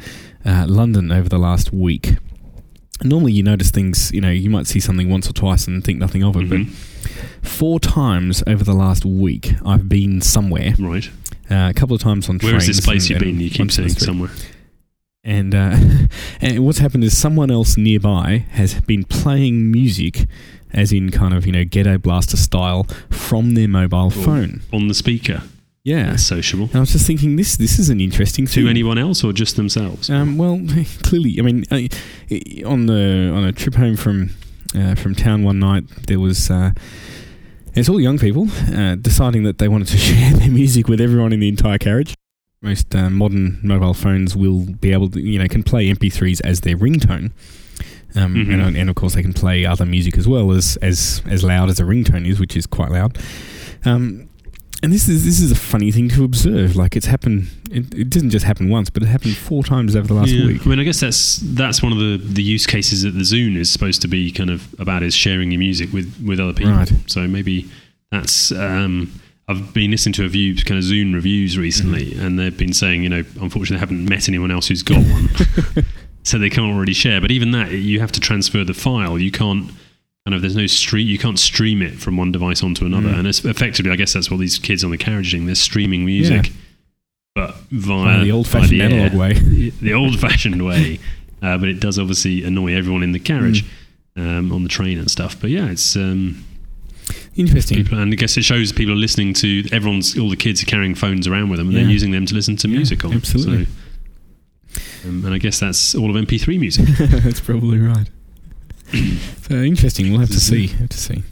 uh, 0.46 0.66
London 0.68 1.10
over 1.10 1.28
the 1.28 1.38
last 1.40 1.72
week. 1.72 2.14
Normally, 3.02 3.32
you 3.32 3.42
notice 3.42 3.72
things. 3.72 4.12
You 4.12 4.20
know, 4.20 4.30
you 4.30 4.48
might 4.48 4.68
see 4.68 4.78
something 4.78 5.10
once 5.10 5.28
or 5.28 5.32
twice 5.32 5.66
and 5.66 5.82
think 5.82 5.98
nothing 5.98 6.22
of 6.22 6.36
it. 6.36 6.44
mhm, 6.48 6.66
But 6.68 7.48
four 7.48 7.80
times 7.80 8.44
over 8.46 8.62
the 8.62 8.74
last 8.74 9.04
week, 9.04 9.54
I've 9.66 9.88
been 9.88 10.20
somewhere. 10.20 10.74
right. 10.78 11.10
Uh, 11.54 11.70
a 11.70 11.74
couple 11.74 11.94
of 11.94 12.02
times 12.02 12.28
on 12.28 12.38
Where 12.38 12.56
is 12.56 12.66
this 12.66 12.80
place 12.80 13.08
you've 13.08 13.20
been? 13.20 13.38
You 13.38 13.50
keep 13.50 13.70
saying 13.70 13.90
somewhere. 13.90 14.30
And, 15.22 15.54
uh, 15.54 15.76
and 16.40 16.64
what's 16.64 16.78
happened 16.78 17.04
is 17.04 17.16
someone 17.16 17.50
else 17.50 17.76
nearby 17.76 18.44
has 18.50 18.80
been 18.80 19.04
playing 19.04 19.70
music, 19.70 20.26
as 20.72 20.92
in 20.92 21.10
kind 21.10 21.32
of 21.32 21.46
you 21.46 21.52
know 21.52 21.64
ghetto 21.64 21.96
blaster 21.96 22.36
style, 22.36 22.84
from 23.10 23.54
their 23.54 23.68
mobile 23.68 24.10
phone. 24.10 24.62
On 24.72 24.88
the 24.88 24.94
speaker. 24.94 25.42
Yeah. 25.84 26.10
That's 26.10 26.24
sociable. 26.24 26.64
And 26.66 26.76
I 26.76 26.80
was 26.80 26.92
just 26.92 27.06
thinking, 27.06 27.36
this 27.36 27.56
this 27.56 27.78
is 27.78 27.88
an 27.88 28.00
interesting 28.00 28.46
thing. 28.46 28.64
To 28.64 28.70
anyone 28.70 28.98
else 28.98 29.22
or 29.22 29.32
just 29.32 29.56
themselves? 29.56 30.10
Um, 30.10 30.36
well, 30.38 30.60
clearly, 31.02 31.38
I 31.38 31.42
mean, 31.42 31.64
on 32.64 32.86
the 32.86 33.30
on 33.32 33.44
a 33.44 33.52
trip 33.52 33.74
home 33.74 33.96
from 33.96 34.30
uh, 34.74 34.94
from 34.94 35.14
town 35.14 35.44
one 35.44 35.60
night, 35.60 35.84
there 36.08 36.18
was 36.18 36.50
uh, 36.50 36.72
it's 37.74 37.88
all 37.88 38.00
young 38.00 38.18
people 38.18 38.48
uh, 38.74 38.94
deciding 38.96 39.42
that 39.44 39.58
they 39.58 39.68
wanted 39.68 39.88
to 39.88 39.96
share 40.08 40.32
their 40.32 40.50
music 40.50 40.88
with 40.88 41.00
everyone 41.00 41.32
in 41.32 41.40
the 41.40 41.48
entire 41.48 41.78
carriage. 41.78 42.14
Most 42.62 42.94
uh, 42.94 43.10
modern 43.10 43.60
mobile 43.62 43.94
phones 43.94 44.34
will 44.34 44.60
be 44.64 44.92
able 44.92 45.10
to, 45.10 45.20
you 45.20 45.38
know, 45.38 45.46
can 45.48 45.62
play 45.62 45.86
MP3s 45.92 46.40
as 46.44 46.60
their 46.62 46.76
ringtone. 46.76 47.32
Um, 48.16 48.34
Mhm. 48.36 48.66
and, 48.68 48.76
and 48.76 48.88
of 48.90 48.94
course, 48.96 49.14
they 49.14 49.22
can 49.22 49.32
play 49.32 49.66
other 49.66 49.84
music 49.84 50.16
as 50.16 50.28
well 50.28 50.52
as 50.52 50.76
as 50.80 51.20
as 51.28 51.42
loud 51.42 51.68
as 51.68 51.80
a 51.80 51.82
ringtone 51.82 52.26
is, 52.28 52.38
which 52.38 52.56
is 52.56 52.64
quite 52.66 52.90
loud. 52.92 53.18
Um, 53.84 54.28
and 54.82 54.92
this 54.92 55.08
is 55.08 55.24
this 55.24 55.40
is 55.40 55.50
a 55.50 55.54
funny 55.54 55.90
thing 55.90 56.08
to 56.10 56.24
observe. 56.24 56.76
Like 56.76 56.96
it's 56.96 57.06
happened. 57.06 57.48
It, 57.70 57.92
it 57.94 58.10
didn't 58.10 58.30
just 58.30 58.44
happen 58.44 58.68
once, 58.68 58.90
but 58.90 59.02
it 59.02 59.06
happened 59.06 59.36
four 59.36 59.62
times 59.64 59.96
over 59.96 60.06
the 60.06 60.14
last 60.14 60.30
Yeah. 60.30 60.46
week. 60.46 60.66
I 60.66 60.70
mean, 60.70 60.78
I 60.80 60.84
guess 60.84 61.00
that's 61.00 61.36
that's 61.42 61.82
one 61.82 61.92
of 61.92 61.98
the, 61.98 62.18
the 62.22 62.42
use 62.42 62.66
cases 62.66 63.02
that 63.02 63.12
the 63.12 63.20
Zune 63.22 63.56
is 63.56 63.70
supposed 63.70 64.02
to 64.02 64.08
be 64.08 64.30
kind 64.30 64.50
of 64.50 64.74
about 64.78 65.02
is 65.02 65.14
sharing 65.14 65.50
your 65.50 65.58
music 65.58 65.92
with, 65.92 66.14
with 66.26 66.38
other 66.40 66.52
people. 66.52 66.72
Right. 66.72 66.92
So 67.06 67.26
maybe 67.26 67.68
that's. 68.10 68.52
Um, 68.52 69.12
I've 69.46 69.74
been 69.74 69.90
listening 69.90 70.14
to 70.14 70.24
a 70.24 70.28
few 70.30 70.54
kind 70.56 70.78
of 70.78 70.84
Zune 70.84 71.12
reviews 71.12 71.58
recently, 71.58 72.12
Mm-hmm. 72.12 72.24
and 72.26 72.38
they've 72.38 72.56
been 72.56 72.72
saying, 72.72 73.02
you 73.02 73.10
know, 73.10 73.24
unfortunately, 73.40 73.76
they 73.76 73.80
haven't 73.80 74.08
met 74.08 74.26
anyone 74.28 74.50
else 74.50 74.68
who's 74.68 74.82
got 74.82 75.04
one, 75.04 75.28
so 76.22 76.38
they 76.38 76.48
can't 76.48 76.78
really 76.78 76.94
share. 76.94 77.20
But 77.20 77.30
even 77.30 77.50
that, 77.50 77.70
you 77.72 78.00
have 78.00 78.10
to 78.12 78.20
transfer 78.20 78.64
the 78.64 78.72
file. 78.72 79.18
You 79.18 79.30
can't 79.30 79.70
kind 80.26 80.34
of 80.34 80.40
there's 80.40 80.56
no 80.56 80.66
stream. 80.66 81.06
You 81.06 81.18
can't 81.18 81.38
stream 81.38 81.82
it 81.82 81.94
from 81.98 82.16
one 82.16 82.32
device 82.32 82.62
onto 82.62 82.86
another, 82.86 83.08
Mm. 83.10 83.18
and 83.18 83.28
it's 83.28 83.44
effectively, 83.44 83.90
I 83.92 83.96
guess 83.96 84.12
that's 84.14 84.30
what 84.30 84.40
these 84.40 84.58
kids 84.58 84.82
on 84.82 84.90
the 84.90 84.96
carriage 84.98 85.28
are 85.28 85.36
doing. 85.36 85.46
They're 85.46 85.54
streaming 85.54 86.04
music, 86.06 86.50
but 87.34 87.56
via 87.70 88.24
the 88.24 88.32
old-fashioned 88.32 88.70
via 88.70 88.88
the 88.88 88.94
air 88.94 89.00
analog 89.06 89.18
way. 89.18 89.32
the 89.82 89.92
old-fashioned 89.92 90.64
way. 90.64 90.98
Uh, 91.42 91.58
but 91.58 91.68
it 91.68 91.78
does 91.78 91.98
obviously 91.98 92.42
annoy 92.42 92.74
everyone 92.74 93.02
in 93.02 93.12
the 93.12 93.18
carriage, 93.18 93.64
Mm. 94.16 94.38
um, 94.38 94.52
on 94.52 94.62
the 94.62 94.68
train 94.68 94.98
and 94.98 95.10
stuff. 95.10 95.38
But 95.38 95.50
yeah, 95.50 95.66
it's 95.66 95.94
um, 95.94 96.42
Interesting. 97.36 97.76
people, 97.84 97.98
and 97.98 98.10
I 98.10 98.16
guess 98.16 98.36
it 98.38 98.44
shows 98.44 98.72
people 98.72 98.94
are 98.94 98.96
listening 98.96 99.34
to 99.34 99.64
everyone's. 99.72 100.16
All 100.18 100.30
the 100.30 100.36
kids 100.36 100.62
are 100.62 100.66
carrying 100.66 100.94
phones 100.94 101.26
around 101.26 101.50
with 101.50 101.58
them, 101.58 101.68
and 101.68 101.76
Yeah. 101.76 101.82
they're 101.82 101.92
using 101.92 102.12
them 102.12 102.24
to 102.24 102.34
listen 102.34 102.56
to 102.56 102.68
Yeah, 102.68 102.76
music 102.76 103.04
on. 103.04 103.12
absolutely. 103.12 103.66
So, 105.02 105.08
um, 105.10 105.24
and 105.26 105.34
I 105.34 105.38
guess 105.38 105.60
that's 105.60 105.94
AllOfMP3 105.94 106.58
music. 106.58 106.86
That's 106.98 107.40
probably 107.40 107.78
right. 107.78 108.08
so 109.48 109.54
interesting. 109.56 110.10
We'll 110.10 110.20
have 110.20 110.30
to 110.30 110.40
see. 110.40 110.68
Have 110.68 110.88
to 110.90 110.98
see. 110.98 111.22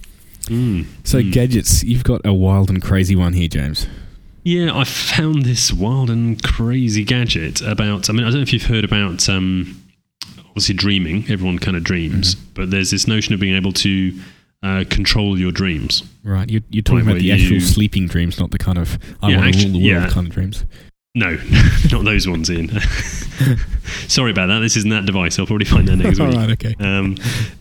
Mm. 0.46 0.86
So 1.04 1.18
Mm. 1.20 1.32
gadgets. 1.32 1.82
You've 1.84 2.04
got 2.04 2.20
a 2.24 2.32
wild 2.32 2.68
and 2.70 2.82
crazy 2.82 3.14
one 3.16 3.32
here, 3.32 3.48
James. 3.48 3.86
Yeah, 4.44 4.76
I 4.76 4.82
found 4.84 5.44
this 5.44 5.72
wild 5.72 6.10
and 6.10 6.42
crazy 6.42 7.04
gadget 7.04 7.60
about. 7.62 8.10
I 8.10 8.12
mean, 8.12 8.22
I 8.24 8.30
don't 8.30 8.36
know 8.38 8.42
if 8.42 8.52
you've 8.52 8.64
heard 8.66 8.84
about. 8.84 9.28
Um, 9.28 9.80
obviously, 10.48 10.74
dreaming. 10.74 11.24
Everyone 11.30 11.58
kind 11.58 11.76
of 11.76 11.84
dreams, 11.84 12.34
Mm-hmm. 12.34 12.44
but 12.54 12.70
there's 12.70 12.90
this 12.90 13.06
notion 13.06 13.34
of 13.34 13.40
being 13.40 13.54
able 13.54 13.72
to 13.72 14.18
uh, 14.64 14.84
control 14.90 15.38
your 15.38 15.52
dreams. 15.52 16.02
Right. 16.24 16.48
You're, 16.50 16.62
you're 16.70 16.82
talking 16.82 17.04
Right, 17.06 17.12
about 17.12 17.20
the 17.22 17.32
actual 17.32 17.54
you- 17.54 17.60
sleeping 17.60 18.06
dreams, 18.08 18.38
not 18.40 18.50
the 18.50 18.58
kind 18.58 18.78
of 18.78 18.98
I 19.22 19.30
Yeah, 19.30 19.36
want 19.38 19.54
to 19.54 19.58
rule 19.64 19.72
the 19.72 19.90
world 19.90 20.02
yeah. 20.04 20.08
kind 20.10 20.26
of 20.26 20.32
dreams. 20.32 20.64
No, 21.14 21.36
not 21.92 22.04
those 22.04 22.26
ones, 22.26 22.50
Ian. 22.50 22.70
Sorry 24.08 24.30
about 24.30 24.46
that. 24.46 24.60
This 24.60 24.76
isn't 24.78 24.88
that 24.90 25.04
device. 25.04 25.38
I'll 25.38 25.46
probably 25.46 25.66
find 25.66 25.86
that 25.88 25.96
next 25.96 26.18
week. 26.18 26.34
right. 26.34 26.50
Okay. 26.52 26.74
Um, 26.80 27.16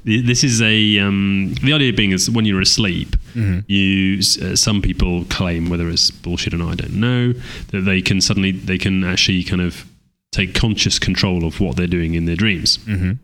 this 0.06 0.44
is 0.46 0.62
a 0.62 1.00
um, 1.00 1.54
the 1.62 1.74
idea 1.74 1.92
being 1.92 2.12
is 2.12 2.30
when 2.30 2.46
you're 2.46 2.62
asleep, 2.62 3.16
Mhm. 3.36 3.64
you 3.68 4.20
uh, 4.46 4.56
some 4.56 4.82
people 4.82 5.26
claim 5.26 5.70
whether 5.70 5.90
it's 5.90 6.12
bullshit 6.12 6.54
or 6.54 6.58
not, 6.58 6.72
I 6.72 6.76
don't 6.76 6.94
know 7.00 7.34
that 7.72 7.82
they 7.82 8.02
can 8.02 8.22
suddenly 8.22 8.52
they 8.52 8.78
can 8.78 9.04
actually 9.04 9.44
kind 9.44 9.62
of 9.62 9.86
take 10.32 10.54
conscious 10.54 10.98
control 10.98 11.44
of 11.46 11.60
what 11.60 11.76
they're 11.76 11.88
doing 11.88 12.14
in 12.14 12.24
their 12.26 12.38
dreams. 12.38 12.78
Mhm. 12.80 13.18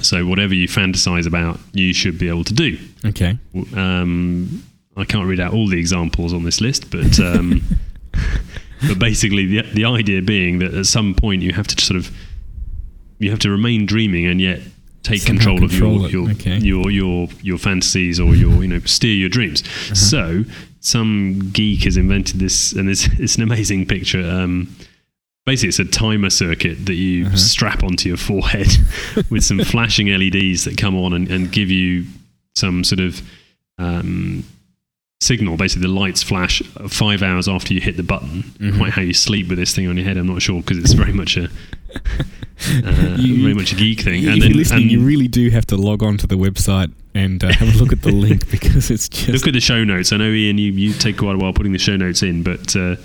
So 0.00 0.26
whatever 0.26 0.54
you 0.54 0.66
fantasize 0.66 1.26
about, 1.26 1.60
you 1.72 1.92
should 1.92 2.18
be 2.18 2.28
able 2.28 2.44
to 2.44 2.54
do. 2.54 2.78
Okay. 3.04 3.38
Um, 3.76 4.62
I 4.96 5.04
can't 5.04 5.26
read 5.28 5.38
out 5.38 5.52
all 5.52 5.68
the 5.68 5.78
examples 5.78 6.32
on 6.32 6.42
this 6.42 6.60
list, 6.60 6.90
but 6.90 7.20
um, 7.20 7.62
but 8.88 8.98
basically 8.98 9.46
the 9.46 9.62
the 9.74 9.84
idea 9.84 10.20
being 10.22 10.58
that 10.60 10.74
at 10.74 10.86
some 10.86 11.14
point 11.14 11.42
you 11.42 11.52
have 11.52 11.66
to 11.68 11.84
sort 11.84 11.96
of 11.98 12.10
you 13.18 13.30
have 13.30 13.38
to 13.40 13.50
remain 13.50 13.86
dreaming 13.86 14.26
and 14.26 14.40
yet 14.40 14.60
take 15.02 15.20
Somehow 15.22 15.56
control 15.56 15.64
of 15.64 15.72
your 15.72 16.08
your, 16.10 16.30
okay. 16.32 16.58
your 16.58 16.90
your 16.90 17.28
your 17.42 17.58
fantasies 17.58 18.20
or 18.20 18.34
your 18.34 18.62
you 18.62 18.68
know 18.68 18.80
steer 18.80 19.14
your 19.14 19.28
dreams. 19.28 19.62
Uh-huh. 19.62 19.94
So 19.94 20.44
some 20.80 21.50
geek 21.52 21.84
has 21.84 21.96
invented 21.96 22.38
this, 22.40 22.72
and 22.72 22.88
it's 22.88 23.06
it's 23.18 23.36
an 23.36 23.42
amazing 23.42 23.86
picture. 23.86 24.22
Um, 24.22 24.74
basically, 25.46 25.68
it's 25.70 25.78
a 25.78 25.84
timer 25.84 26.30
circuit 26.30 26.86
that 26.86 26.94
you 26.94 27.26
Uh-huh. 27.26 27.36
strap 27.36 27.82
onto 27.84 28.08
your 28.08 28.18
forehead 28.18 28.68
with 29.30 29.44
some 29.44 29.58
flashing 29.60 30.08
LEDs 30.08 30.64
that 30.64 30.76
come 30.76 30.96
on 30.96 31.12
and, 31.12 31.28
and 31.30 31.50
give 31.52 31.70
you 31.70 32.06
some 32.54 32.84
sort 32.84 33.00
of 33.00 33.22
um, 33.78 34.44
signal. 35.22 35.56
Basically, 35.56 35.86
the 35.86 35.92
lights 35.92 36.22
flash 36.22 36.60
five 36.88 37.22
hours 37.22 37.48
after 37.48 37.72
you 37.74 37.80
hit 37.80 37.96
the 37.96 38.02
button. 38.02 38.42
Mhm. 38.58 38.76
Quite 38.78 38.92
how 38.92 39.02
you 39.02 39.14
sleep 39.14 39.48
with 39.48 39.58
this 39.58 39.74
thing 39.74 39.86
on 39.88 39.96
your 39.96 40.04
head, 40.06 40.16
I'm 40.16 40.26
not 40.26 40.42
sure 40.42 40.60
because 40.60 40.78
it's 40.78 40.92
very 40.92 41.12
much 41.12 41.36
a 41.36 41.44
uh, 42.84 43.16
You- 43.18 43.42
very 43.42 43.54
much 43.54 43.72
a 43.72 43.76
geek 43.76 44.00
thing. 44.00 44.26
And 44.26 44.38
if 44.38 44.44
you're 44.48 44.56
listening, 44.56 44.90
you 44.90 45.00
really 45.00 45.28
do 45.28 45.50
have 45.50 45.66
to 45.66 45.76
log 45.76 46.02
on 46.02 46.16
to 46.18 46.26
the 46.26 46.36
website 46.36 46.92
and 47.14 47.42
uh, 47.44 47.52
have 47.52 47.74
a 47.74 47.78
look 47.78 47.92
at 47.92 48.02
the 48.02 48.12
link 48.12 48.50
because 48.50 48.90
it's 48.90 49.08
just 49.08 49.28
look 49.32 49.46
at 49.46 49.54
the 49.54 49.60
show 49.60 49.84
notes. 49.84 50.12
I 50.12 50.16
know 50.16 50.30
Ian, 50.30 50.58
you, 50.58 50.72
you 50.72 50.92
take 50.92 51.18
quite 51.18 51.34
a 51.34 51.38
while 51.38 51.52
putting 51.52 51.72
the 51.72 51.78
show 51.78 51.96
notes 51.96 52.22
in, 52.22 52.42
but 52.42 52.74
uh, 52.76 52.96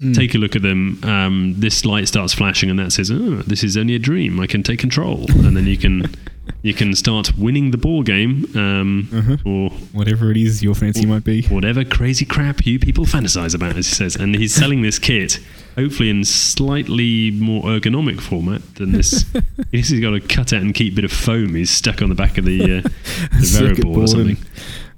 Mm. 0.00 0.14
take 0.14 0.32
a 0.36 0.38
look 0.38 0.54
at 0.54 0.62
them. 0.62 1.00
Um, 1.02 1.54
this 1.58 1.84
light 1.84 2.06
starts 2.06 2.32
flashing, 2.32 2.70
and 2.70 2.78
that 2.78 2.92
says, 2.92 3.10
"Oh, 3.10 3.42
this 3.48 3.64
is 3.64 3.76
only 3.76 3.96
a 3.96 3.98
dream. 3.98 4.38
I 4.38 4.46
can 4.46 4.62
take 4.62 4.78
control." 4.78 5.26
And 5.44 5.56
then 5.56 5.66
you 5.66 5.76
can 5.76 6.02
you 6.62 6.74
can 6.74 6.94
start 6.94 7.36
winning 7.38 7.70
the 7.70 7.78
ball 7.78 8.02
game, 8.02 8.46
um, 8.54 9.08
Uh-huh. 9.12 9.36
or 9.44 9.70
whatever 9.92 10.30
it 10.30 10.36
is 10.36 10.62
your 10.62 10.74
fancy 10.74 11.06
might 11.06 11.24
be. 11.24 11.42
whatever 11.42 11.84
crazy 11.84 12.24
crap 12.24 12.66
you 12.66 12.78
people 12.78 13.04
fantasize 13.06 13.54
about, 13.54 13.76
as 13.76 13.86
he 13.88 13.94
says. 13.94 14.16
And 14.16 14.34
he's 14.34 14.54
selling 14.54 14.82
this 14.82 14.98
kit, 14.98 15.38
hopefully 15.76 16.10
in 16.10 16.24
slightly 16.24 17.30
more 17.30 17.62
ergonomic 17.64 18.20
format 18.20 18.62
than 18.76 18.92
this. 18.92 19.24
he's 19.72 19.92
got 20.00 20.14
a 20.14 20.20
cut 20.20 20.52
out 20.52 20.62
and 20.62 20.74
keep 20.74 20.94
bit 20.94 21.04
of 21.04 21.12
foam. 21.12 21.54
He's 21.54 21.70
stuck 21.70 22.02
on 22.02 22.08
the 22.08 22.14
back 22.14 22.38
of 22.38 22.44
the, 22.44 22.60
uh, 22.62 22.82
the 23.40 23.46
variable 23.58 23.90
or 23.90 23.94
board 23.94 24.08
something. 24.08 24.36
and- 24.36 24.46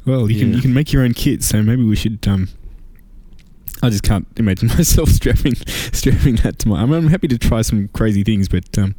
well, 0.06 0.30
you 0.30 0.38
can 0.40 0.54
you 0.54 0.62
can 0.62 0.72
make 0.72 0.92
your 0.94 1.02
own 1.02 1.12
kit, 1.12 1.42
so 1.42 1.62
maybe 1.62 1.84
we 1.84 1.94
should. 1.94 2.26
Um, 2.26 2.48
I 3.82 3.90
just 3.90 4.02
can't 4.02 4.26
imagine 4.36 4.68
myself 4.76 5.10
strapping 5.10 5.54
strapping 5.92 6.36
that 6.36 6.58
to 6.60 6.68
my. 6.68 6.80
I 6.82 6.86
mean, 6.86 6.94
I'm 6.94 7.08
happy 7.08 7.28
to 7.28 7.38
try 7.38 7.60
some 7.62 7.88
crazy 7.88 8.24
things, 8.24 8.48
but 8.48 8.76
um, 8.78 8.94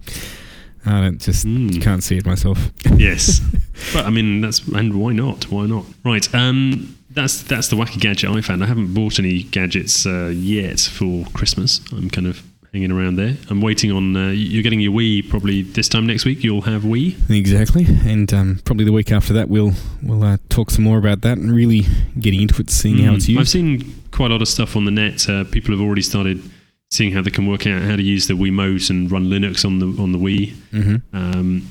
I 0.86 1.02
don't 1.02 1.22
just 1.22 1.46
Mm. 1.46 1.82
can't 1.82 2.04
see 2.04 2.18
it 2.18 2.26
myself. 2.26 2.72
yes, 2.98 3.40
but 3.94 4.06
I 4.06 4.10
mean 4.10 4.42
that's 4.42 4.68
and 4.68 4.94
why 5.00 5.14
not? 5.14 5.50
Why 5.52 5.66
not? 5.68 5.86
Right. 6.04 6.28
Um, 6.36 6.96
that's 7.12 7.44
that's 7.44 7.68
the 7.68 7.76
wacky 7.76 8.00
gadget 8.00 8.30
I 8.30 8.42
found. 8.42 8.64
I 8.64 8.68
haven't 8.68 8.94
bought 8.94 9.20
any 9.20 9.44
gadgets 9.44 10.06
uh, 10.06 10.32
yet 10.34 10.80
for 10.80 11.26
Christmas. 11.34 11.82
I'm 11.92 12.10
kind 12.10 12.26
of 12.28 12.42
hanging 12.74 12.92
around 12.92 13.18
there. 13.18 13.36
I'm 13.50 13.60
waiting 13.60 13.92
on. 13.92 14.16
Uh, 14.16 14.30
you're 14.30 14.64
getting 14.64 14.80
your 14.80 14.94
Wii 14.94 15.28
probably 15.30 15.62
this 15.62 15.90
time 15.90 16.08
next 16.08 16.24
week. 16.24 16.42
You'll 16.42 16.62
have 16.62 16.84
Wii. 16.84 17.30
Exactly, 17.30 17.86
and 18.06 18.34
um, 18.34 18.60
probably 18.64 18.86
the 18.86 18.94
week 18.94 19.12
after 19.12 19.34
that, 19.34 19.50
we'll 19.50 19.74
we'll 20.02 20.24
uh, 20.24 20.38
talk 20.50 20.72
some 20.72 20.86
more 20.86 20.98
about 20.98 21.20
that 21.22 21.38
and 21.38 21.52
really 21.54 21.86
getting 22.20 22.42
into 22.42 22.62
it, 22.62 22.70
seeing 22.70 23.00
how 23.00 23.12
Mm. 23.12 23.16
it's 23.18 23.28
used. 23.28 23.40
I've 23.42 23.50
seen 23.50 23.94
quite 24.12 24.32
a 24.32 24.34
lot 24.36 24.42
of 24.42 24.48
stuff 24.48 24.76
on 24.78 24.86
the 24.86 24.92
net. 24.92 25.28
Uh, 25.30 25.44
people 25.44 25.72
have 25.76 25.82
already 25.82 26.02
started 26.02 26.42
seeing 26.92 27.12
how 27.14 27.22
they 27.22 27.32
can 27.32 27.48
work 27.48 27.66
out 27.66 27.82
how 27.82 27.96
to 27.96 28.04
use 28.04 28.28
the 28.28 28.34
Wii 28.34 28.52
Wiimote 28.52 28.90
and 28.90 29.12
run 29.12 29.26
Linux 29.28 29.66
on 29.66 29.80
the 29.80 29.88
on 30.02 30.12
the 30.12 30.20
Wii. 30.20 30.52
hmm 30.72 30.96
Um, 31.14 31.68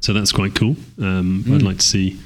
so 0.00 0.12
that's 0.12 0.32
quite 0.32 0.54
cool. 0.54 0.76
Um, 0.98 1.44
I'd 1.46 1.60
Mm. 1.60 1.62
like 1.62 1.78
to 1.78 1.86
see 1.86 2.18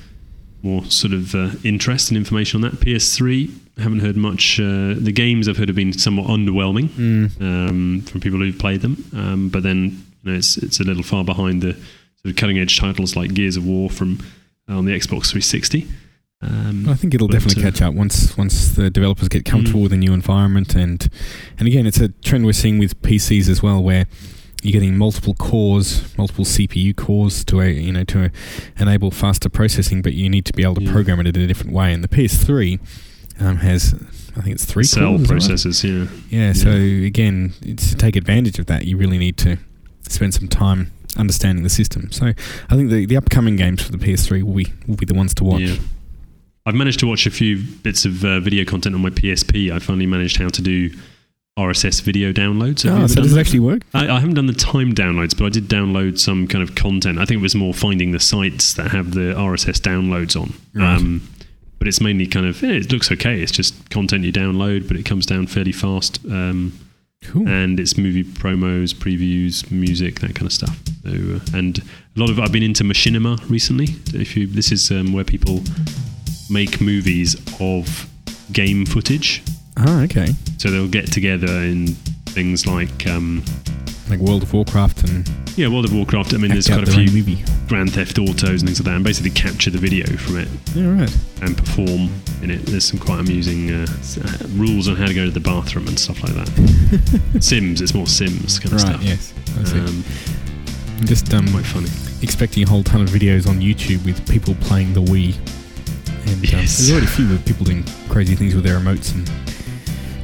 more 0.63 0.85
sort 0.87 1.13
of 1.13 1.35
uh, 1.35 1.51
interest 1.63 2.09
and 2.11 2.17
information 2.17 2.65
on 2.65 2.71
that. 2.71 2.81
PS3, 2.81 3.51
haven't 3.79 4.01
heard 4.01 4.17
much. 4.17 4.59
Uh, 4.59 4.95
the 4.97 5.13
games 5.13 5.47
I've 5.49 5.59
heard 5.59 5.69
have 5.69 5.77
been 5.77 5.93
somewhat 5.93 6.29
underwhelming 6.29 6.89
Mm. 6.89 7.41
um, 7.43 8.01
from 8.03 8.21
people 8.21 8.39
who've 8.39 8.59
played 8.59 8.81
them. 8.81 9.05
Um, 9.13 9.49
but 9.51 9.63
then 9.63 10.03
you 10.25 10.33
know, 10.33 10.39
it's 10.39 10.57
it's 10.57 10.81
a 10.81 10.85
little 10.85 11.03
far 11.03 11.25
behind 11.25 11.63
the 11.63 11.73
sort 11.75 12.31
of 12.31 12.37
cutting 12.37 12.59
edge 12.59 12.79
titles 12.79 13.15
like 13.17 13.35
Gears 13.35 13.57
of 13.57 13.67
War 13.67 13.91
from 13.91 14.19
uh, 14.69 14.79
on 14.79 14.85
the 14.87 14.93
Xbox 14.93 15.27
360. 15.31 15.87
Um, 16.43 16.87
I 16.89 16.95
think 16.95 17.15
it'll 17.15 17.29
definitely 17.29 17.63
catch 17.63 17.81
up 17.81 17.95
once 17.95 18.37
once 18.37 18.69
the 18.75 18.91
developers 18.91 19.29
get 19.29 19.47
comfortable 19.47 19.81
Mm. 19.81 19.83
with 19.85 19.91
the 19.93 19.97
new 19.97 20.13
environment 20.13 20.75
and 20.75 21.09
and 21.59 21.67
again 21.67 21.87
it's 21.87 21.99
a 21.99 22.09
trend 22.09 22.45
we're 22.45 22.53
seeing 22.53 22.79
with 22.79 23.01
PCs 23.01 23.49
as 23.49 23.63
well 23.63 23.83
where 23.83 24.05
you're 24.63 24.73
getting 24.73 24.99
multiple 24.99 25.33
cores, 25.35 26.17
multiple 26.19 26.45
CPU 26.45 26.95
cores 26.95 27.43
to 27.47 27.61
a, 27.63 27.69
you 27.71 27.91
know 27.93 28.05
to 28.05 28.31
enable 28.79 29.11
faster 29.11 29.49
processing, 29.49 30.03
but 30.03 30.13
you 30.13 30.29
need 30.29 30.45
to 30.45 30.53
be 30.53 30.63
able 30.63 30.75
to 30.75 30.83
Yeah. 30.83 30.93
program 30.93 31.21
it 31.21 31.27
in 31.37 31.43
a 31.43 31.47
different 31.47 31.73
way. 31.73 31.93
And 31.95 32.05
the 32.05 32.09
PS3 32.09 32.79
um, 33.41 33.57
has 33.59 33.95
I 34.37 34.43
think 34.43 34.55
it's 34.57 34.67
three 34.67 34.85
cell 34.85 35.17
that 35.17 35.31
right? 35.31 35.41
processors. 35.41 35.83
Yeah. 35.83 36.09
Yeah, 36.29 36.53
so 36.53 36.71
again, 36.71 37.55
it's 37.63 37.91
to 37.91 37.97
take 37.97 38.15
advantage 38.15 38.59
of 38.59 38.67
that, 38.67 38.85
you 38.85 38.99
really 38.99 39.17
need 39.19 39.39
to 39.39 39.57
spend 40.09 40.35
some 40.35 40.49
time 40.49 40.91
understanding 41.17 41.63
the 41.65 41.71
system. 41.71 42.11
So 42.13 42.27
I 42.27 42.77
think 42.77 42.91
the, 42.91 43.07
the 43.07 43.17
upcoming 43.17 43.57
games 43.57 43.81
for 43.83 43.91
the 43.93 43.99
PS3 43.99 44.43
will 44.43 44.53
be 44.55 44.67
will 44.87 44.97
be 44.97 45.07
the 45.07 45.15
ones 45.15 45.33
to 45.35 45.45
watch. 45.45 45.63
Yeah. 45.63 45.77
I've 46.67 46.75
managed 46.75 46.99
to 47.01 47.07
watch 47.07 47.27
a 47.27 47.31
few 47.31 47.63
bits 47.83 48.05
of 48.05 48.25
uh, 48.25 48.41
video 48.41 48.65
content 48.65 48.95
on 48.95 49.01
my 49.01 49.11
PSP. 49.11 49.71
I 49.73 49.79
finally 49.79 50.07
managed 50.07 50.37
how 50.39 50.49
to 50.49 50.61
do 50.63 50.91
RSS 51.57 52.03
video 52.03 52.33
downloads. 52.33 52.83
Have 52.83 53.03
Oh, 53.05 53.07
so 53.07 53.23
does 53.23 53.37
it 53.37 53.41
actually 53.41 53.61
work? 53.61 53.83
I, 53.95 54.09
I 54.09 54.21
haven't 54.21 54.35
done 54.35 54.47
the 54.47 54.53
time 54.53 54.93
downloads, 54.93 55.37
but 55.39 55.45
I 55.47 55.49
did 55.49 55.69
download 55.69 56.19
some 56.19 56.47
kind 56.49 56.63
of 56.69 56.75
content. 56.75 57.19
I 57.19 57.25
think 57.25 57.39
it 57.39 57.43
was 57.43 57.55
more 57.55 57.73
finding 57.73 58.11
the 58.11 58.21
sites 58.21 58.75
that 58.75 58.91
have 58.91 59.13
the 59.15 59.33
RSS 59.35 59.81
downloads 59.81 60.39
on. 60.39 60.53
Right. 60.75 60.97
Um, 60.97 61.27
but 61.79 61.87
it's 61.89 62.01
mainly 62.01 62.27
kind 62.27 62.47
of, 62.47 62.61
yeah, 62.63 62.71
it 62.73 62.91
looks 62.93 63.13
okay. 63.13 63.41
It's 63.41 63.53
just 63.53 63.89
content 63.91 64.25
you 64.25 64.33
download, 64.33 64.89
but 64.89 64.97
it 64.97 65.05
comes 65.05 65.25
down 65.25 65.47
fairly 65.47 65.73
fast. 65.73 66.19
Um, 66.27 66.73
Cool. 67.25 67.49
and 67.49 67.81
it's 67.81 67.97
movie 67.97 68.23
promos, 68.25 68.95
previews, 68.95 69.71
music, 69.71 70.21
that 70.21 70.35
kind 70.35 70.47
of 70.47 70.53
stuff. 70.53 70.79
So, 71.03 71.11
uh, 71.11 71.57
and 71.59 71.79
a 71.79 72.21
lot 72.21 72.29
of 72.31 72.39
I've 72.39 72.53
been 72.53 72.63
into 72.63 72.85
machinima 72.85 73.49
recently. 73.49 73.87
If 74.13 74.37
you, 74.37 74.47
this 74.47 74.71
is 74.71 74.91
um, 74.91 75.13
where 75.13 75.25
people 75.25 75.61
make 76.51 76.81
movies 76.81 77.37
of 77.61 78.09
game 78.53 78.87
footage. 78.87 79.43
Oh, 79.79 80.01
okay. 80.03 80.29
So 80.59 80.71
they'll 80.71 80.89
get 80.89 81.13
together 81.13 81.47
in 81.49 81.89
things 82.35 82.67
like 82.67 83.07
um, 83.07 83.43
Like 84.09 84.21
World 84.21 84.43
of 84.43 84.53
Warcraft 84.53 85.09
and 85.09 85.31
yeah, 85.57 85.69
World 85.69 85.85
of 85.87 85.95
Warcraft. 85.95 86.35
I 86.35 86.37
mean, 86.39 86.51
there's 86.51 86.67
quite 86.69 86.87
a 86.87 86.91
few 86.91 87.11
movie. 87.11 87.43
Grand 87.67 87.93
Theft 87.93 88.19
Autos 88.19 88.61
and 88.61 88.69
things 88.69 88.79
like 88.79 88.85
that, 88.85 88.95
and 88.95 89.05
basically 89.05 89.31
capture 89.31 89.71
the 89.71 89.79
video 89.79 90.07
from 90.19 90.39
it 90.39 90.49
Yeah, 90.75 90.87
right. 91.01 91.17
and 91.43 91.57
perform 91.57 92.11
in 92.43 92.51
it. 92.51 92.65
There's 92.67 92.85
some 92.85 92.99
quite 93.01 93.21
amusing 93.21 93.71
uh, 93.73 93.87
uh, 94.23 94.47
rules 94.51 94.87
on 94.89 94.97
how 94.97 95.07
to 95.07 95.15
go 95.15 95.25
to 95.25 95.31
the 95.33 95.41
bathroom 95.41 95.89
and 95.89 95.99
stuff 95.99 96.23
like 96.23 96.35
that. 96.35 97.39
Sims, 97.43 97.81
it's 97.81 97.93
more 97.95 98.07
Sims 98.07 98.59
kind 98.61 98.75
of 98.75 98.83
Right. 98.83 98.93
stuff. 98.93 99.03
Yes. 99.03 99.33
Um, 99.75 100.05
I'm 101.01 101.07
just 101.07 101.33
um, 101.35 101.51
quite 101.51 101.65
funny. 101.67 101.89
expecting 102.23 102.63
a 102.63 102.69
whole 102.69 102.83
ton 102.85 103.01
of 103.03 103.09
videos 103.11 103.49
on 103.49 103.61
YouTube 103.61 104.05
with 104.05 104.27
people 104.31 104.55
playing 104.61 104.93
the 104.95 105.03
Wii. 105.03 105.35
And 106.27 106.35
um, 106.37 106.41
Yes. 106.43 106.79
there's 106.79 106.91
already 106.91 107.07
a 107.07 107.11
few 107.11 107.39
people 107.39 107.65
doing 107.65 107.85
crazy 108.09 108.35
things 108.35 108.55
with 108.55 108.65
their 108.65 108.79
remotes 108.79 109.15
and 109.15 109.31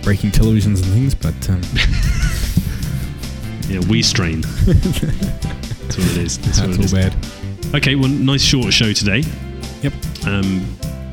breaking 0.02 0.30
televisions 0.30 0.82
and 0.82 0.92
things, 0.92 1.14
but 1.14 1.34
um, 1.50 1.60
Yeah, 3.68 3.80
we 3.88 4.02
strain. 4.02 4.40
That's 4.66 5.98
what 5.98 6.10
it 6.10 6.16
is. 6.18 6.38
That's, 6.38 6.58
that's 6.58 6.60
what 6.60 6.70
it 6.70 6.78
all 6.78 6.84
is. 6.84 6.92
bad. 6.92 7.16
Okay, 7.74 7.94
well, 7.94 8.08
nice 8.08 8.42
short 8.42 8.72
show 8.72 8.92
today. 8.92 9.22
Yep. 9.82 9.92
Um, 10.26 10.66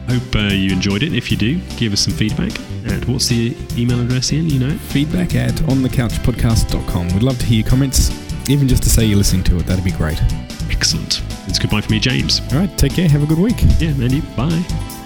hope 0.09 0.35
uh, 0.35 0.53
you 0.53 0.71
enjoyed 0.73 1.03
it. 1.03 1.13
If 1.13 1.31
you 1.31 1.37
do, 1.37 1.59
give 1.77 1.93
us 1.93 2.01
some 2.01 2.13
feedback. 2.13 2.51
At 2.85 3.07
what's 3.07 3.27
the 3.27 3.55
email 3.77 4.01
address, 4.01 4.33
Ian? 4.33 4.49
You 4.49 4.59
know 4.59 4.67
it? 4.69 4.79
Feedback 4.79 5.35
at 5.35 5.53
onthecouchpodcast.com. 5.53 7.07
We'd 7.09 7.23
love 7.23 7.37
to 7.39 7.45
hear 7.45 7.59
your 7.61 7.67
comments, 7.69 8.09
even 8.49 8.67
just 8.67 8.83
to 8.83 8.89
say 8.89 9.05
you're 9.05 9.17
listening 9.17 9.43
to 9.45 9.57
it. 9.57 9.65
That'd 9.65 9.83
be 9.85 9.91
great. 9.91 10.19
Excellent. 10.69 11.21
It's 11.47 11.59
goodbye 11.59 11.81
for 11.81 11.91
me, 11.91 11.99
James. 11.99 12.41
All 12.53 12.59
right, 12.59 12.77
take 12.77 12.93
care. 12.93 13.09
Have 13.09 13.23
a 13.23 13.25
good 13.25 13.39
week. 13.39 13.61
Yeah, 13.79 13.89
Andy. 13.89 14.21
Bye. 14.35 14.98